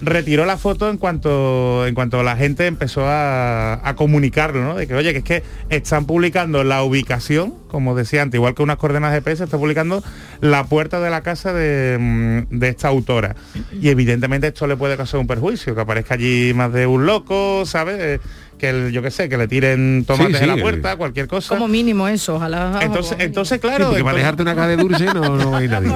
[0.00, 4.76] retiró la foto en cuanto en cuanto la gente empezó a, comunicarlo, ¿no?
[4.76, 8.62] De que, oye, que es que están publicando la ubicación, como decía antes, igual que
[8.62, 10.02] unas coordenadas de PS, está publicando
[10.40, 13.36] la puerta de la casa mm, de esta autora.
[13.72, 17.64] Y evidentemente esto le puede causar un perjuicio, que aparezca allí más de un loco,
[17.66, 18.20] ¿sabes?
[18.60, 21.26] Que el- yo qué sé, que le tiren tomates Sí, en la sí, puerta, cualquier
[21.26, 21.48] cosa.
[21.48, 22.78] Como mínimo eso, ojalá.
[22.82, 25.66] Entonces, entonces Sí, claro, porque para entonces- dejarte una caja de dulce no, no hay
[25.68, 25.88] nadie.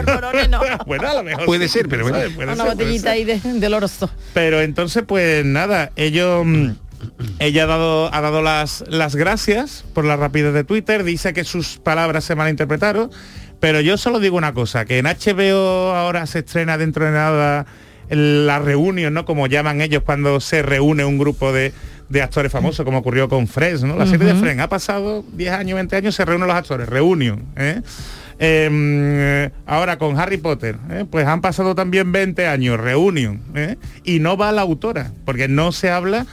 [0.49, 0.61] No.
[0.87, 2.19] bueno, a lo mejor Puede sí, ser, pero bueno.
[2.39, 4.09] Una ser, botellita ahí de, del orozo.
[4.33, 6.71] Pero entonces, pues nada, ellos mm,
[7.39, 11.45] ella ha dado, ha dado las, las gracias por la rapidez de Twitter, dice que
[11.45, 13.11] sus palabras se malinterpretaron,
[13.61, 17.67] pero yo solo digo una cosa, que en HBO ahora se estrena dentro de nada
[18.11, 19.25] la reunión, ¿no?
[19.25, 21.73] Como llaman ellos cuando se reúne un grupo de,
[22.09, 23.97] de actores famosos, como ocurrió con Friends, ¿no?
[23.97, 27.45] La serie de Friends ha pasado 10 años, 20 años, se reúnen los actores, reunión,
[27.57, 27.81] ¿eh?
[28.39, 31.05] Eh, ahora con Harry Potter, ¿eh?
[31.09, 33.77] pues han pasado también 20 años, reunión, ¿eh?
[34.03, 36.27] y no va la autora, porque no se habla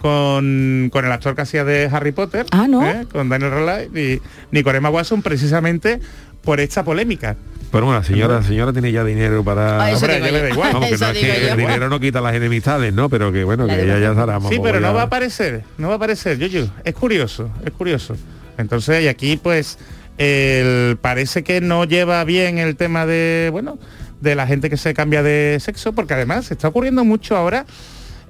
[0.00, 2.82] con, con el actor que hacía de Harry Potter, Ah, ¿no?
[3.12, 4.22] con Daniel Radcliffe, y,
[4.52, 6.00] ni con Emma Watson, precisamente
[6.42, 7.36] por esta polémica.
[7.70, 9.82] Pero bueno, la señora, la señora tiene ya dinero para...
[9.82, 10.44] Ah, eso Hombre, digo ya le yo.
[10.44, 10.72] da igual.
[10.72, 11.48] Vamos, que Eso no es digo que yo.
[11.52, 13.08] el dinero no quita las enemistades, ¿no?
[13.10, 15.88] Pero que bueno, La que ella ya estará Sí, pero no va a aparecer, no
[15.88, 16.68] va a aparecer, Yuyu.
[16.84, 18.16] Es curioso, es curioso.
[18.56, 19.78] Entonces, y aquí pues
[20.16, 23.78] el, parece que no lleva bien el tema de, bueno,
[24.20, 27.66] de la gente que se cambia de sexo, porque además se está ocurriendo mucho ahora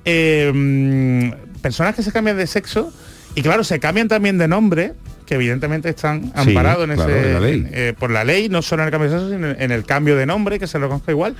[0.05, 2.93] eh, mm, personas que se cambian de sexo
[3.34, 4.95] y claro, se cambian también de nombre,
[5.28, 7.68] que evidentemente están Sí, amparados en claro, ese, en la ley.
[7.70, 10.16] eh, por la ley, no solo en el cambio de sexo, sino en el cambio
[10.16, 11.36] de nombre, que se lo conozca igual.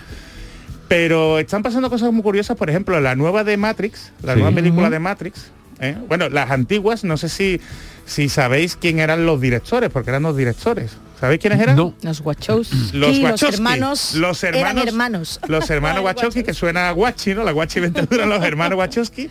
[0.89, 4.41] Pero están pasando cosas muy curiosas, por ejemplo, la nueva de Matrix, la Sí.
[4.41, 5.51] nueva película de Matrix.
[5.81, 5.97] ¿eh?
[6.07, 7.61] Bueno, las antiguas, no sé si,
[8.05, 10.97] si sabéis quién eran los directores, porque eran los directores.
[11.21, 11.75] ¿Sabéis quiénes eran?
[11.77, 11.95] No.
[12.03, 12.71] Los guachos.
[12.93, 13.55] Los los Wachowski.
[13.55, 14.15] hermanos.
[14.15, 14.73] Los hermanos.
[14.73, 15.41] Eran hermanos.
[15.49, 17.43] Los hermanos Wachowski, que suena a Guachi, ¿no?
[17.43, 19.29] La Guachi Ventadura, los hermanos Wachowski,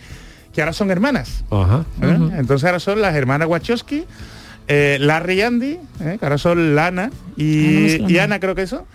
[0.52, 1.44] que ahora son hermanas.
[1.50, 1.84] Ajá.
[2.02, 2.18] ¿eh?
[2.38, 4.04] Entonces ahora son las hermanas Wachowski,
[4.68, 6.16] eh, Larry y Andy, ¿eh?
[6.18, 8.10] que ahora son Lana Ah, no y, suena.
[8.12, 8.86] y Ana, creo que eso.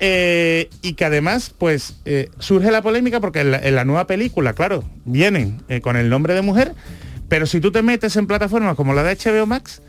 [0.00, 4.06] Eh, y que además, pues, eh, surge la polémica porque en la, en la nueva
[4.06, 6.74] película, claro, vienen eh, con el nombre de mujer,
[7.28, 9.82] pero si tú te metes en plataformas como la de HBO Max,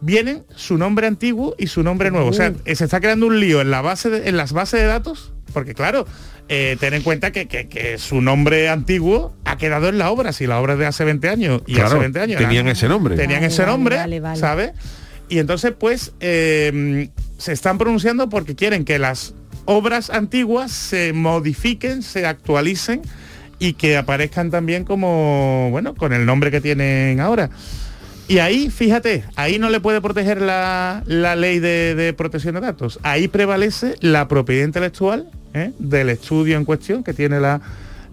[0.00, 2.28] vienen su nombre antiguo y su nombre nuevo.
[2.28, 4.80] O sea, eh, se está creando un lío en, la base de- en las bases
[4.80, 6.06] de datos, porque claro,
[6.48, 10.32] eh, ten en cuenta que, que- que su nombre antiguo ha quedado en la obra,
[10.32, 12.68] si la obra es de hace 20 años y Claro, hace 20 años tenían eran-
[12.76, 13.16] ese nombre.
[13.16, 14.40] Tenían Vale, ese vale, nombre, vale, vale.
[14.40, 14.72] ¿sabes?
[15.28, 19.34] Y entonces, pues, eh, se están pronunciando porque quieren que las
[19.66, 23.02] obras antiguas se modifiquen, se actualicen
[23.58, 27.50] y que aparezcan también como, bueno, con el nombre que tienen ahora.
[28.26, 32.60] Y ahí, fíjate, ahí no le puede proteger la, la ley de, de protección de
[32.60, 32.98] datos.
[33.02, 35.72] Ahí prevalece la propiedad intelectual ¿eh?
[35.78, 37.60] del estudio en cuestión que tiene la,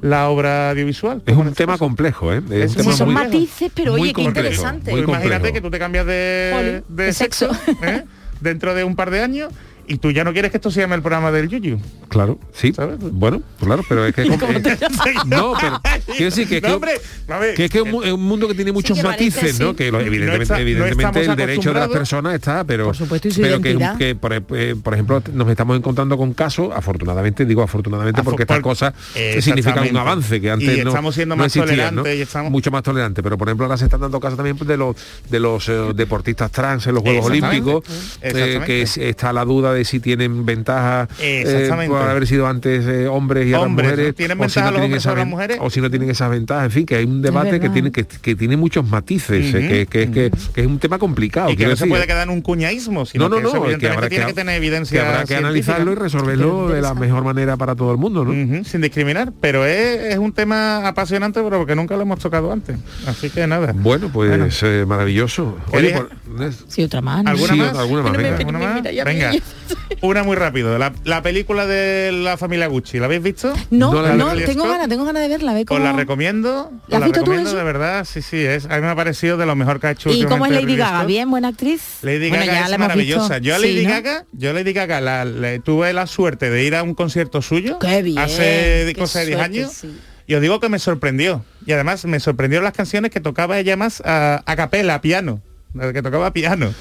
[0.02, 1.22] la obra audiovisual.
[1.26, 1.86] Es un tema caso.
[1.86, 2.42] complejo, ¿eh?
[2.50, 4.92] Es Es un muy tema son muy, matices, pero muy oye, qué complejo, interesante.
[4.92, 7.84] muy Tú imagínate que tú te cambias de, de de sexo, sexo.
[7.86, 8.04] ¿eh?
[8.42, 9.52] dentro de un par de años
[9.88, 11.80] y tú ya no quieres que esto se llame el programa del Yuyu.
[12.16, 12.74] Claro, sí.
[13.12, 14.24] Bueno, claro, pero es que...
[14.28, 14.78] ¿Cómo te
[15.26, 16.94] no, pero quiero decir que, es que- No, hombre,
[17.28, 19.04] a ver, que es que es un, mu- es un mundo que tiene muchos que
[19.04, 19.72] parece, matices, ¿no?
[19.72, 19.76] sí.
[19.76, 22.96] Que lo- evidentemente, No está- no evidentemente el derecho de las personas está, pero Por
[22.96, 23.98] supuesto, y su pero que, identidad.
[23.98, 28.44] que, por, eh, por ejemplo nos estamos encontrando con casos, afortunadamente digo afortunadamente Afo- porque
[28.44, 28.94] estas cosas
[29.42, 32.02] significan un avance que antes Y no, estamos siendo no más existía, ¿no?
[32.04, 34.56] tolerantes y estamos- mucho más tolerantes, pero por ejemplo ahora se están dando casos también
[34.58, 34.96] de los
[35.30, 37.26] de los eh, deportistas trans en los Juegos.
[37.26, 37.84] Olímpicos,
[38.22, 41.94] eh, que es- está la duda de si tienen ventaja eh, Exactamente.
[42.06, 44.16] Por haber sido antes eh, hombres y ahora Hombres, mujeres.
[44.16, 45.58] ¿Tienen o si ventaja no los tienen hombres sobre las ven- mujeres?
[45.62, 48.06] o si no tienen esas ventajas, en fin, que hay un debate que tiene que,
[48.06, 51.50] que tiene muchos matices, eh, que, que, que- que es un tema complicado.
[51.50, 53.62] y que no se puede quedar en un cuñaísmo, sino no, no, que eso no,
[53.64, 56.94] que evidentemente habrá tiene que, tener evidencia que habrá que analizarlo y resolverlo de la
[56.94, 58.64] mejor manera para todo el mundo, ¿no?
[58.64, 62.78] Sin discriminar, pero es, es un tema apasionante pero porque nunca lo hemos tocado antes.
[63.08, 63.74] Así que nada.
[63.76, 64.48] Bueno, pues Bueno.
[64.64, 65.58] eh, maravilloso.
[65.72, 67.26] Oye, ¿Quería- por- es- Sí, otra más.
[67.26, 67.78] ¿Alguna sí, más?
[67.78, 69.32] alguna venga.
[70.02, 70.78] Una muy rápido.
[70.78, 73.54] La, la película de la familia Gucci, ¿la habéis visto?
[73.72, 75.54] No, No la tengo ganas, tengo ganas de verla.
[75.54, 76.72] Ve Os la recomiendo.
[76.88, 77.58] ¿La os has visto tú recomiendo eso?
[77.58, 78.66] de verdad, sí, sí, es.
[78.66, 80.76] A mí me ha parecido de lo mejor que ha hecho ¿Y cómo es Lady
[80.76, 81.04] Gaga?
[81.06, 81.30] ¿Bien?
[81.30, 81.82] ¿Buena actriz?
[82.02, 83.38] Lady Bueno, Gaga ya es la maravillosa.
[83.40, 83.94] Yo a Sí, Lady ¿no?
[83.94, 87.42] Gaga, yo a Lady Gaga la- le- tuve la suerte de ir a un concierto
[87.42, 89.72] suyo Qué bien, hace cosa de 10 suerte, años.
[89.74, 90.00] sí.
[90.28, 91.46] Y os digo que me sorprendió.
[91.68, 95.42] Y además me sorprendió las canciones que tocaba ella más a, a capela, a piano.
[95.76, 96.74] la Que tocaba piano.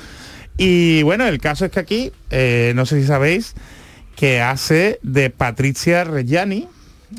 [0.56, 3.54] Y bueno, el caso es que aquí, eh, no sé si sabéis,
[4.16, 6.68] que hace de Patricia Reggiani.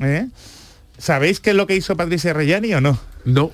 [0.02, 0.28] ¿eh?
[0.98, 2.98] ¿Sabéis qué es lo que hizo Patricia Reggiani o no?
[3.26, 3.52] no.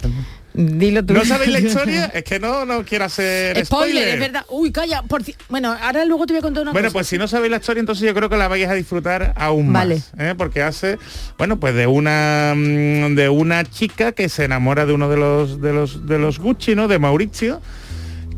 [0.54, 1.14] Dilo tú.
[1.14, 2.06] ¿No sabéis la historia?
[2.14, 4.46] Es que no, no quiero hacer Spoiler, es verdad.
[4.50, 5.02] Uy, calla.
[5.04, 6.94] Por Bueno, ahora luego te voy a contar una Bueno, cosa.
[6.94, 9.72] pues si no sabéis la historia, entonces yo creo que la vais a disfrutar aún
[9.72, 9.96] Vale.
[9.96, 10.12] más.
[10.20, 10.36] ¿eh?
[10.38, 11.00] Porque hace,
[11.38, 15.62] bueno, pues de una mm, de una chica que se enamora de uno de los
[15.62, 16.90] de los de los Gucci, ¿no?
[16.90, 17.62] De Mauricio,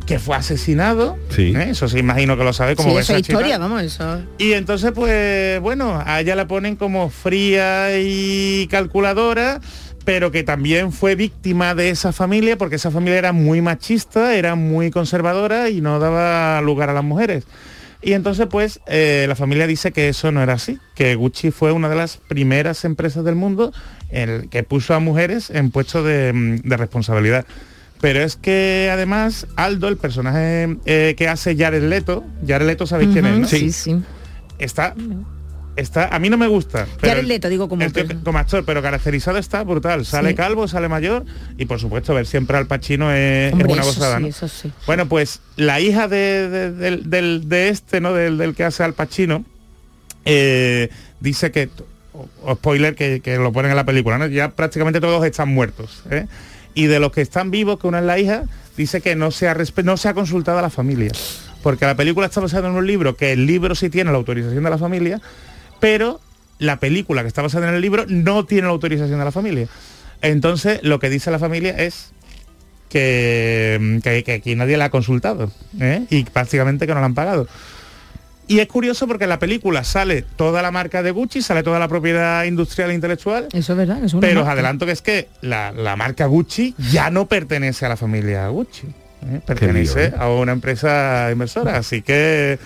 [0.06, 1.18] que fue asesinado.
[1.30, 1.54] Sí.
[1.56, 1.70] ¿eh?
[1.70, 3.39] Eso sí, imagino que lo sabe como sí, ves eso a es chica.
[3.39, 4.22] historia, vamos, eso.
[4.38, 9.62] Y entonces, pues, bueno, a ella la ponen como fría y calculadora,
[10.06, 14.56] pero que también fue víctima de esa familia, porque esa familia era muy machista, era
[14.56, 17.45] muy conservadora y no daba lugar a las mujeres.
[18.01, 21.72] Y entonces, pues, eh, la familia dice que eso no era así, que Gucci fue
[21.72, 23.72] una de las primeras empresas del mundo
[24.10, 27.45] en que puso a mujeres en puestos de, mm, de responsabilidad.
[28.04, 33.12] Pero es que además Aldo, el personaje eh, que hace Jared Leto, Jared Leto sabéis
[33.14, 33.47] quién es, ¿no?
[33.47, 33.95] Sí, sí.
[34.60, 34.93] está
[35.78, 38.64] está a mí no me gusta pero Jared el- Leto, digo, como el como actor
[38.66, 40.36] pero caracterizado está brutal sale Sí.
[40.36, 41.24] calvo sale mayor
[41.58, 44.28] y por supuesto ver siempre al Pacino es, una gozada sí, ¿no?
[44.28, 44.72] eso sí.
[44.86, 48.84] bueno pues la hija de, de- del- del- de este no del, del que hace
[48.84, 49.45] al Pacino
[50.26, 50.89] eh,
[51.22, 51.70] dice que
[52.14, 54.28] o- o spoiler que, que lo ponen en la película ¿no?
[54.28, 56.28] ya prácticamente todos están muertos ¿eh?
[56.74, 58.43] Y de los que están vivos que una es la hija
[58.78, 61.11] dice que no se ha no se ha consultado a la familia.
[61.61, 64.63] Porque la película está basada en un libro que el libro sí tiene la autorización
[64.63, 65.21] de la familia
[65.84, 66.21] pero
[66.59, 69.67] la película que está basada en el libro no tiene la autorización de la familia.
[70.21, 72.13] Entonces lo que dice la familia es
[72.88, 75.51] que, que, que aquí nadie la ha consultado
[75.82, 76.05] ¿eh?
[76.09, 77.49] y prácticamente que no la han pagado
[78.47, 81.79] y es curioso porque en la película sale toda la marca de Gucci, sale toda
[81.79, 83.97] la propiedad industrial e intelectual, Eso es verdad.
[83.97, 87.27] Eso es una pero os adelanto que es que la, la marca Gucci ya no
[87.27, 89.39] pertenece a la familia Gucci, ¿eh?
[89.45, 90.13] pertenece lío, ¿eh?
[90.17, 92.59] a una empresa inversora, así que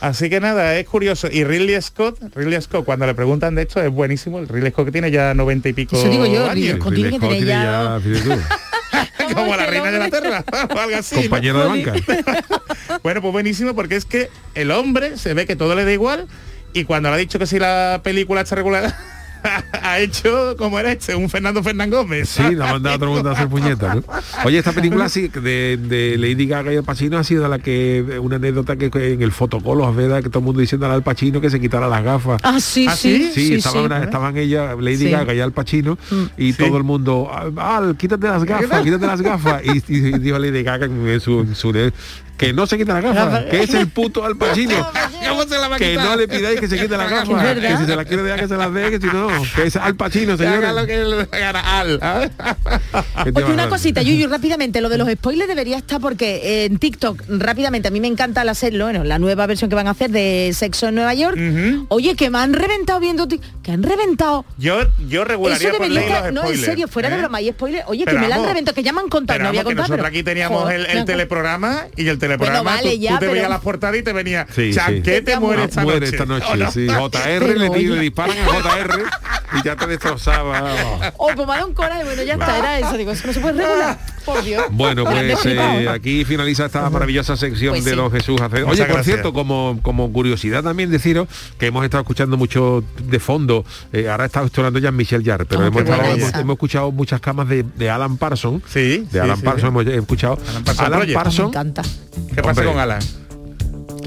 [0.00, 1.28] así que nada, es curioso.
[1.30, 4.38] Y Ridley Scott, Ridley Scott, cuando le preguntan de esto, es buenísimo.
[4.40, 6.94] El Ridley Scott que tiene ya noventa y pico Eso digo yo, años, Ridley Scott
[6.94, 8.54] tiene que Ridley tener Scott ya- tiene fíjate tú,
[9.34, 11.16] como la reina de la tierra, o algo así.
[11.16, 11.22] ¿no?
[11.22, 11.94] compañero de banca.
[13.02, 16.28] Bueno, pues buenísimo porque es que el hombre se ve que todo le da igual
[16.72, 18.96] y cuando le ha dicho que si la película está regulada
[19.82, 22.28] ha hecho como era este, un Fernando Fernán Gómez.
[22.28, 23.96] Sí, la ha mandado a todo el mundo a hacer puñetas.
[23.96, 24.02] ¿no?
[24.44, 28.18] Oye, esta película sí, de, de Lady Gaga y Al Pacino ha sido la que
[28.22, 30.22] una anécdota que en el fotocolo, ¿verdad?
[30.22, 32.40] Que todo el mundo diciendo al Pacino que se quitara las gafas.
[32.42, 33.30] Ah, sí, ¿Ah, sí.
[33.34, 33.48] sí?
[33.48, 35.10] Sí, estaban, una- estaban ella, Lady Sí.
[35.10, 35.98] Gaga y Al Pacino,
[36.36, 36.58] y Sí.
[36.64, 39.62] todo el mundo, Al, quítate las gafas, quítate las gafas.
[39.64, 41.72] Y, y dijo Lady Gaga en su, en su
[42.36, 44.74] que no se quite las gafas, que es el puto Al Pacino.
[45.28, 47.56] ¿Cómo se la va a que no le pidáis que se quite Es verdad.
[47.60, 49.76] que si se las quiere dejar que se las dé, que si no, que es
[49.76, 51.98] Al Pacino, haga lo que al.
[52.02, 52.28] ¿ah?
[53.24, 56.64] ¿Qué te Oye, una cosita, Yuyu, rápidamente, lo de los spoilers debería estar porque eh,
[56.66, 59.92] en TikTok, rápidamente, a mí me encanta hacerlo, bueno, la nueva versión que van a
[59.92, 61.38] hacer de Sexo en Nueva York.
[61.88, 63.26] Oye, que me han reventado viendo
[63.62, 64.44] que han reventado.
[64.58, 67.18] Yo, yo regularía debería no, en serio, fuera de ¿eh?
[67.18, 67.84] broma, hay spoilers.
[67.86, 69.58] Oye, Pero que me la han reventado, que ya me han contado, Pero no voy
[69.58, 69.90] a vamos, que contar.
[69.90, 73.14] nosotros pero- aquí teníamos Joder, el, teleprograma y el teleprograma Bueno, vale, tú, ya, tú
[73.16, 74.74] te pero- veías las portadas y te venía Sí, sí.
[74.74, 76.12] chanquete muere esta muere noche.
[76.12, 76.70] esta noche, ¿O no?
[76.70, 76.86] sí.
[76.86, 79.02] JR le, le disparan a JR
[79.60, 81.12] y ya te destrozaba.
[81.18, 83.40] Oh, me ha dado un coraje, bueno, ya está, era eso, digo, eso no se
[83.40, 83.98] puede regular.
[84.24, 84.64] Por Dios.
[84.70, 87.96] Bueno, pues eh, aquí finaliza esta maravillosa sección Pues de sí.
[87.96, 88.58] los Jesús Hace.
[88.58, 89.04] Oye, Muchas por gracias.
[89.16, 91.26] cierto, como, como curiosidad también deciros
[91.58, 95.62] que hemos estado escuchando mucho de fondo, eh, ahora está sonando ya Michelle Jarre, pero
[95.62, 98.62] Oh, hemos, estado- hemos, hemos escuchado muchas camas de, de Alan Parsons.
[98.68, 99.66] Sí, De Alan sí, Parsons sí.
[99.90, 100.38] hemos escuchado.
[100.48, 101.56] Alan Parsons Alan Parsons.
[102.34, 102.66] ¿Qué pasa Hombre.
[102.66, 103.00] con Alan?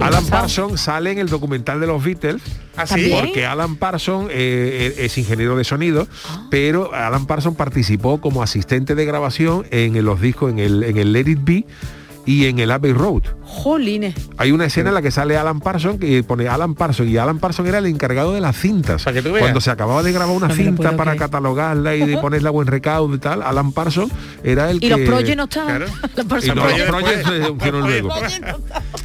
[0.01, 0.25] Alan?
[0.25, 2.41] Parsons sale en el documental de los Beatles.
[2.75, 2.95] ¿Ah, sí?
[2.95, 3.19] ¿También?
[3.25, 6.47] Porque Alan Parsons eh, es ingeniero de sonido, Ah.
[6.51, 11.13] pero Alan Parsons participó como asistente de grabación en los discos, en el, en el
[11.13, 11.65] Let It Be
[12.25, 13.23] y en el Abbey Road.
[13.43, 14.15] Jolines.
[14.37, 17.39] Hay una escena en la que sale Alan Parsons que pone Alan Parsons y Alan
[17.39, 19.03] Parsons era el encargado de las cintas.
[19.03, 19.41] Para que tú veas.
[19.41, 21.17] Cuando se acababa de grabar una No cinta para creer.
[21.19, 24.11] catalogarla y de ponerla a buen recaudo y tal, Alan Parsons
[24.43, 24.89] era el Y que...
[24.89, 25.77] los Proye no estaban.
[25.77, 25.85] Claro.
[26.15, 26.87] Y los Project.
[26.87, 27.27] Project
[27.61, 28.09] se luego.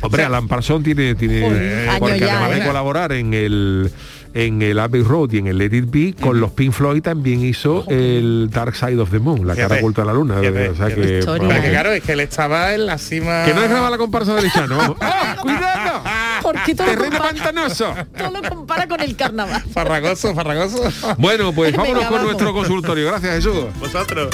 [0.00, 2.66] Hombre, Alan Parsons tiene, tiene Joder, años porque ya, además de ¿eh?
[2.66, 3.90] colaborar en el
[4.34, 7.44] en el Abbey Road y en el Let It Be, con los Pink Floyd también
[7.44, 10.36] hizo el Dark Side of the Moon, la cara oculta de la luna.
[10.38, 13.44] o sea que, Pero que que- claro, es que él estaba en la cima...
[13.44, 14.96] que no es la comparsa de Lechano, vamos.
[15.00, 16.02] ¡Ah, ¡Cuidado!
[16.42, 17.94] ¿Por qué todo Terreno compara, pantanoso.
[18.16, 19.62] todo lo compara con el carnaval?
[19.72, 20.82] Farragoso, farragoso.
[21.18, 22.26] Bueno, pues Venga, vámonos con vamos.
[22.32, 23.06] nuestro consultorio.
[23.08, 23.64] Gracias, Jesús.
[23.78, 24.28] Vosotros.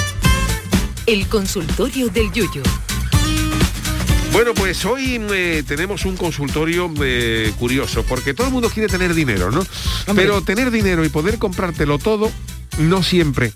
[1.05, 2.61] El consultorio del Yuyo.
[4.37, 9.15] Bueno, pues hoy eh, tenemos un consultorio eh, curioso, porque todo el mundo quiere tener
[9.15, 9.65] dinero, ¿no?
[10.13, 12.31] Pero tener dinero y poder comprártelo todo,
[12.77, 13.51] no siempre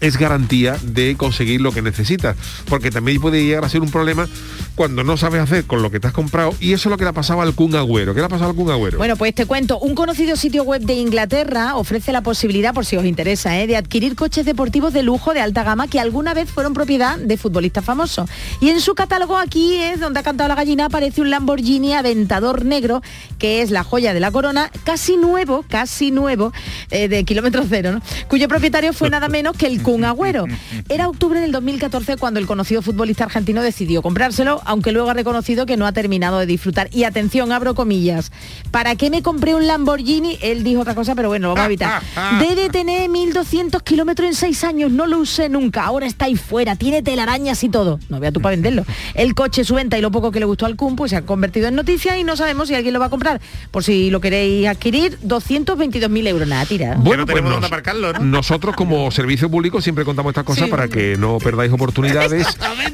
[0.00, 2.34] es garantía de conseguir lo que necesitas,
[2.66, 4.26] porque también puede llegar a ser un problema
[4.74, 7.04] cuando no sabes hacer con lo que te has comprado, y eso es lo que
[7.04, 8.14] le ha pasado al Kun Agüero.
[8.14, 8.98] ¿Qué le ha pasado al Kun Agüero?
[8.98, 12.96] Bueno, pues te cuento, un conocido sitio web de Inglaterra ofrece la posibilidad, por si
[12.96, 13.66] os interesa, ¿eh?
[13.66, 17.36] de adquirir coches deportivos de lujo de alta gama que alguna vez fueron propiedad de
[17.36, 18.28] futbolistas famosos.
[18.60, 22.64] Y en su catálogo aquí es donde ha cantado la gallina, aparece un Lamborghini Aventador
[22.64, 23.02] negro,
[23.38, 26.52] que es la joya de la corona, casi nuevo, casi nuevo,
[26.90, 28.02] eh, de kilómetro cero, ¿no?
[28.28, 30.44] cuyo propietario fue nada menos que el Kun Agüero.
[30.88, 35.66] Era octubre del 2014 cuando el conocido futbolista argentino decidió comprárselo, aunque luego ha reconocido
[35.66, 36.88] que no ha terminado de disfrutar.
[36.92, 38.30] Y atención, abro comillas.
[38.70, 40.38] ¿Para qué me compré un Lamborghini?
[40.42, 42.02] Él dijo otra cosa, pero bueno, lo vamos a evitar.
[42.40, 46.76] Debe tener 1.200 kilómetros en seis años, no lo usé nunca, ahora está ahí fuera,
[46.76, 47.98] tiene telarañas y todo.
[48.08, 48.84] No vea tú para venderlo.
[49.14, 51.22] El coche, su venta y lo poco que le gustó al Kun, pues se ha
[51.22, 53.40] convertido en noticia y no sabemos si alguien lo va a comprar.
[53.70, 56.48] Por si lo queréis adquirir, 222.000 euros.
[56.48, 56.94] Nada, tira.
[56.96, 58.20] no tenemos dónde aparcarlo, ¿no?
[58.20, 60.70] Nosotros como servicio público siempre contamos estas cosas Sí.
[60.70, 62.46] para que no perdáis oportunidades.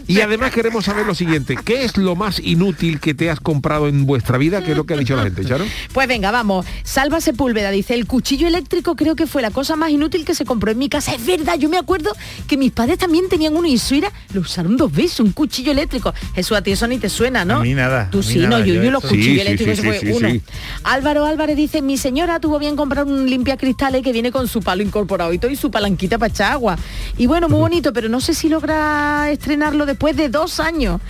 [0.06, 3.88] Y además queremos saber lo siguiente, ¿qué es lo más inútil que te has comprado
[3.88, 4.62] en vuestra vida?
[4.62, 5.64] ¿Qué es lo que ha dicho la gente, Charo?
[5.92, 6.66] Pues venga, vamos.
[6.82, 10.44] Salva Sepúlveda dice, el cuchillo eléctrico creo que fue la cosa más inútil que se
[10.44, 11.14] compró en mi casa.
[11.14, 12.12] Es verdad, yo me acuerdo
[12.46, 15.72] que mis padres también tenían uno y su era, lo usaron dos veces, un cuchillo
[15.72, 16.12] eléctrico.
[16.34, 17.56] Jesús, a ti eso ni te suena, ¿no?
[17.56, 19.82] A mí nada, Tú sí, nada, no, yo, yo yo los cuchillos Sí, eléctricos sí,
[19.82, 20.30] fue uno.
[20.30, 20.42] sí.
[20.84, 24.60] Álvaro Álvarez dice, mi señora tuvo bien comprar un limpia cristales que viene con su
[24.62, 26.78] palo incorporado y todo y su palanquita para echar agua.
[27.16, 31.00] Y bueno, muy bonito, pero no sé si logra estrenarlo después de dos años.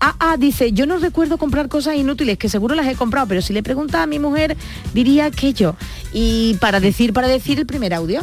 [0.00, 3.40] Ah, ah, dice, yo no recuerdo comprar cosas inútiles, que seguro las he comprado, pero
[3.42, 4.56] si le pregunta a mi mujer,
[4.92, 5.76] diría que yo.
[6.12, 8.20] Y para decir, para decir el primer audio.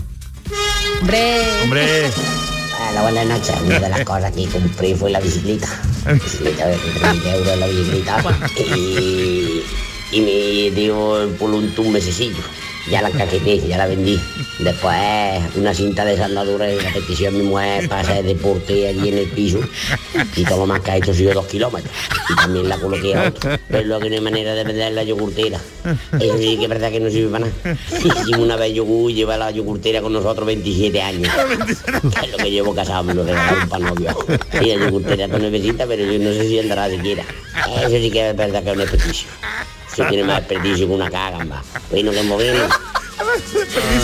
[1.01, 1.41] Hombre.
[1.63, 3.55] Hombre, Bueno, buenas noches.
[3.65, 5.67] Una de las cosas que compré fue la bicicleta.
[6.13, 8.23] Bicicleta de 3.000 euros la bicicleta.
[8.75, 9.63] Y,
[10.11, 12.43] y me dio por un, un mesecillo.
[12.89, 14.19] Ya la encajeté, ya la vendí.
[14.59, 14.95] Después
[15.55, 19.17] una cinta de sandadura y una petición a mi mujer para hacer deporte allí en
[19.19, 19.59] el piso.
[20.35, 21.93] Y todo lo más que ha hecho sido dos kilómetros.
[22.29, 23.57] Y también la coloqué a otro.
[23.69, 25.59] Pero lo que no hay manera de vender la yogurtera.
[26.19, 27.77] Eso sí que es verdad que no sirve para nada.
[27.97, 31.31] Hicimos una vez yogur y lleva la yogurtera con nosotros 27 años.
[32.01, 34.15] Que es lo que llevo casado, me lo regalaron para novio.
[34.59, 37.23] Y la yogurtera está nuevecita, pero yo no sé si andará siquiera.
[37.79, 39.27] Eso sí que es verdad que es un desperdicio.
[39.91, 41.63] Eso tiene más desperdicio que una cagamba.
[41.89, 42.23] Bueno, que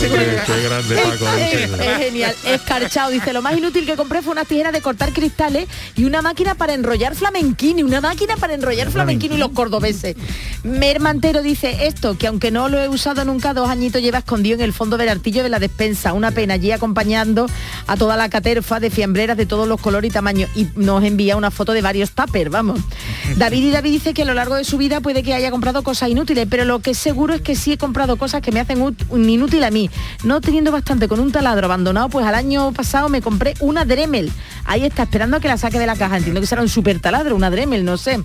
[0.10, 0.46] movemos.
[0.46, 1.38] Qué grande Paco.
[1.38, 3.12] Es, es genial, escarchado.
[3.12, 6.56] Dice, lo más inútil que compré fue una tijera de cortar cristales y una máquina
[6.56, 10.16] para enrollar flamenquini, una máquina para enrollar flamenquini y los cordobeses.
[10.64, 14.62] Mermantero dice esto, que aunque no lo he usado nunca, dos añitos lleva escondido en
[14.62, 16.14] el fondo del artillo de la despensa.
[16.14, 17.48] Una pena allí acompañando
[17.88, 20.50] a toda la caterfa de fiambreras de todos los colores y tamaños.
[20.56, 22.80] Y nos envía una foto de varios tuppers, vamos.
[23.38, 25.84] David y David dice que a lo largo de su vida puede que haya comprado
[25.84, 28.60] cosas inútiles, pero lo que es seguro es que sí he comprado cosas que me
[28.60, 28.82] hacen
[29.28, 29.90] inútil a mí.
[30.24, 34.32] No teniendo bastante con un taladro abandonado, pues al año pasado me compré una Dremel.
[34.66, 36.18] Ahí está, esperando a que la saque de la caja.
[36.18, 38.22] Entiendo que será un super taladro, una Dremel, no sé.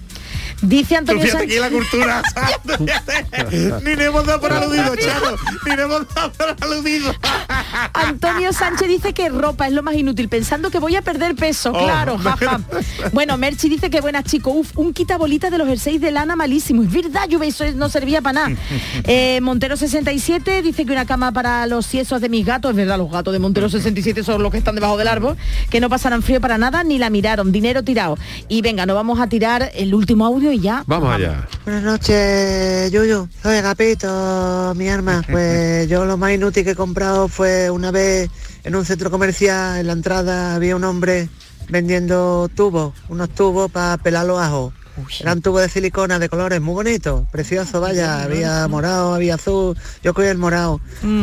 [0.60, 1.60] Dice Antonio aquí Sánchez...
[1.60, 2.22] la cultura.
[3.84, 5.36] Ni le hemos dado por aludido, Charo.
[5.66, 7.14] Ni le hemos dado por aludido.
[7.94, 11.72] Antonio Sánchez dice que ropa es lo más inútil, pensando que voy a perder peso,
[11.74, 11.84] Oh.
[11.84, 12.60] claro, jaja.
[13.12, 16.82] Bueno, Merchi dice que buenas chicos, uf, un quitabolita de los jerseys de lana malísimo.
[16.82, 18.60] Es verdad, yo eso no servía para nada.
[19.04, 22.98] Eh, Montero 67 dice que una cama para los ciesos de mis gatos, es verdad,
[22.98, 25.36] los gatos de Montero 67 son los que están debajo del árbol,
[25.70, 28.18] que no pasarán frío para nada ni la miraron, dinero tirado.
[28.48, 30.84] Y venga, nos vamos a tirar el último audio y ya.
[30.86, 31.46] Vamos allá.
[31.64, 33.28] Buenas noches, Yuyu.
[33.42, 35.22] Soy Agapito, mi arma.
[35.32, 38.28] Pues yo lo más inútil que he comprado fue una vez
[38.64, 41.28] en un centro comercial, en la entrada había un hombre
[41.68, 44.74] vendiendo tubos, unos tubos para pelar los ajos.
[45.20, 50.12] Eran tubos de silicona de colores muy bonitos, preciosos, vaya, había morado, había azul, yo
[50.14, 50.80] cogí el morado,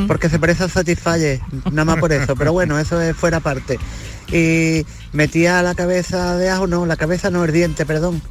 [0.08, 1.40] porque se parece a Satisfyer,
[1.72, 3.78] nada más por eso, pero bueno, eso es fuera parte.
[4.32, 8.22] Y metía la cabeza de ajo, no, la cabeza no, el diente, perdón,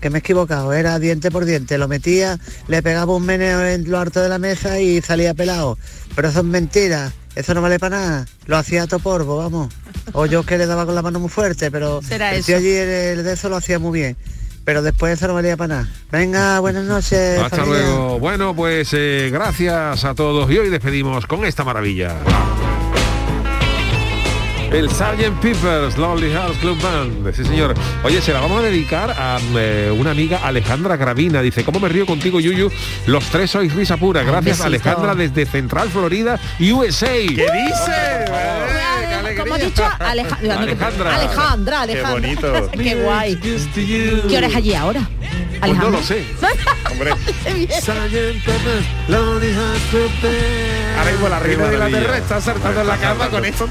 [0.00, 2.38] que me he equivocado, era diente por diente, lo metía,
[2.68, 5.78] le pegaba un meneo en lo alto de la mesa y salía pelado.
[6.14, 9.72] Pero eso es mentira, eso no vale para nada, lo hacía a toporbo, vamos.
[10.12, 12.46] O yo que le daba con la mano muy fuerte, pero Será el eso.
[12.46, 12.88] tío allí el,
[13.18, 14.16] el de eso lo hacía muy bien.
[14.66, 15.88] Pero después eso no valía para nada.
[16.10, 17.38] Venga, buenas noches.
[17.38, 17.86] Hasta familia.
[17.86, 18.18] luego.
[18.18, 22.16] Bueno, pues eh, gracias a todos y hoy despedimos con esta maravilla.
[24.72, 25.40] El Sgt.
[25.40, 27.32] Pepper's Lonely Hearts Club Band.
[27.32, 27.74] Sí, señor.
[28.02, 31.42] Oye, se la vamos a dedicar a eh, una amiga Alejandra Gravina.
[31.42, 32.68] Dice, ¿cómo me río contigo, Yuyu?
[33.06, 34.24] Los tres sois risa pura.
[34.24, 34.62] Gracias.
[34.62, 37.06] Alejandra, desde Central Florida, USA.
[37.06, 38.24] ¿Qué dice?
[39.52, 41.14] Ha dicho, Aleja- Alejandra.
[41.16, 41.86] Alejandra, Alejandra.
[41.86, 42.70] Qué bonito.
[42.82, 43.36] Qué guay.
[43.36, 45.08] ¿Qué hora es allí ahora?
[45.60, 46.24] Pues no lo sé.
[46.90, 47.10] Hombre.
[47.10, 47.20] Band.
[50.98, 51.74] Ahora mismo la reina de.
[51.74, 53.68] Inglaterra está saltando en la cama con esto.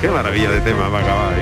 [0.00, 1.34] Qué maravilla de tema va a acabar.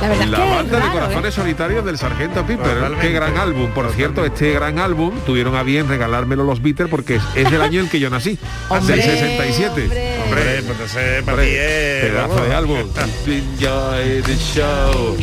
[0.00, 2.66] La verdad La es que es banda de raro, corazones solitarios del Sargento Piper.
[2.74, 3.06] Totalmente.
[3.06, 3.70] Qué gran álbum.
[3.70, 7.80] Por cierto, este gran álbum tuvieron a bien regalármelo los Beatles porque es, del año
[7.80, 8.38] en que yo nací,
[8.68, 9.82] Hombre, del 67.
[9.84, 12.10] Hombre, pues entonces para Hombre, ti es...
[12.10, 12.48] pedazo vamos.
[12.48, 12.78] de álbum.
[13.26, 15.16] Enjoy the show.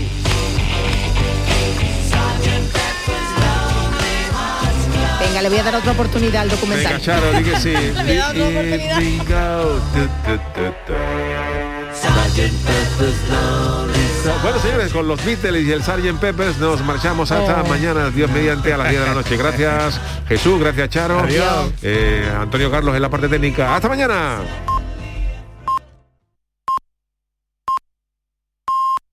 [5.19, 6.93] Venga, le voy a dar otra oportunidad al documental.
[6.93, 7.69] Venga, Charo, di que sí.
[7.73, 9.01] Le voy a dar otra oportunidad.
[9.01, 9.79] Here we go.
[9.93, 10.93] Tu, tu, tu, tu.
[14.41, 16.19] Bueno, señores, con los Beatles y el Sgt.
[16.19, 17.67] Peppers nos marchamos hasta Oh.
[17.67, 19.37] mañana, Dios mediante, a las 10 de la noche.
[19.37, 21.19] Gracias, Jesús, gracias, Charo.
[21.19, 21.71] Adiós.
[21.81, 23.75] Eh, Antonio Carlos en la parte técnica.
[23.75, 24.39] ¡Hasta mañana!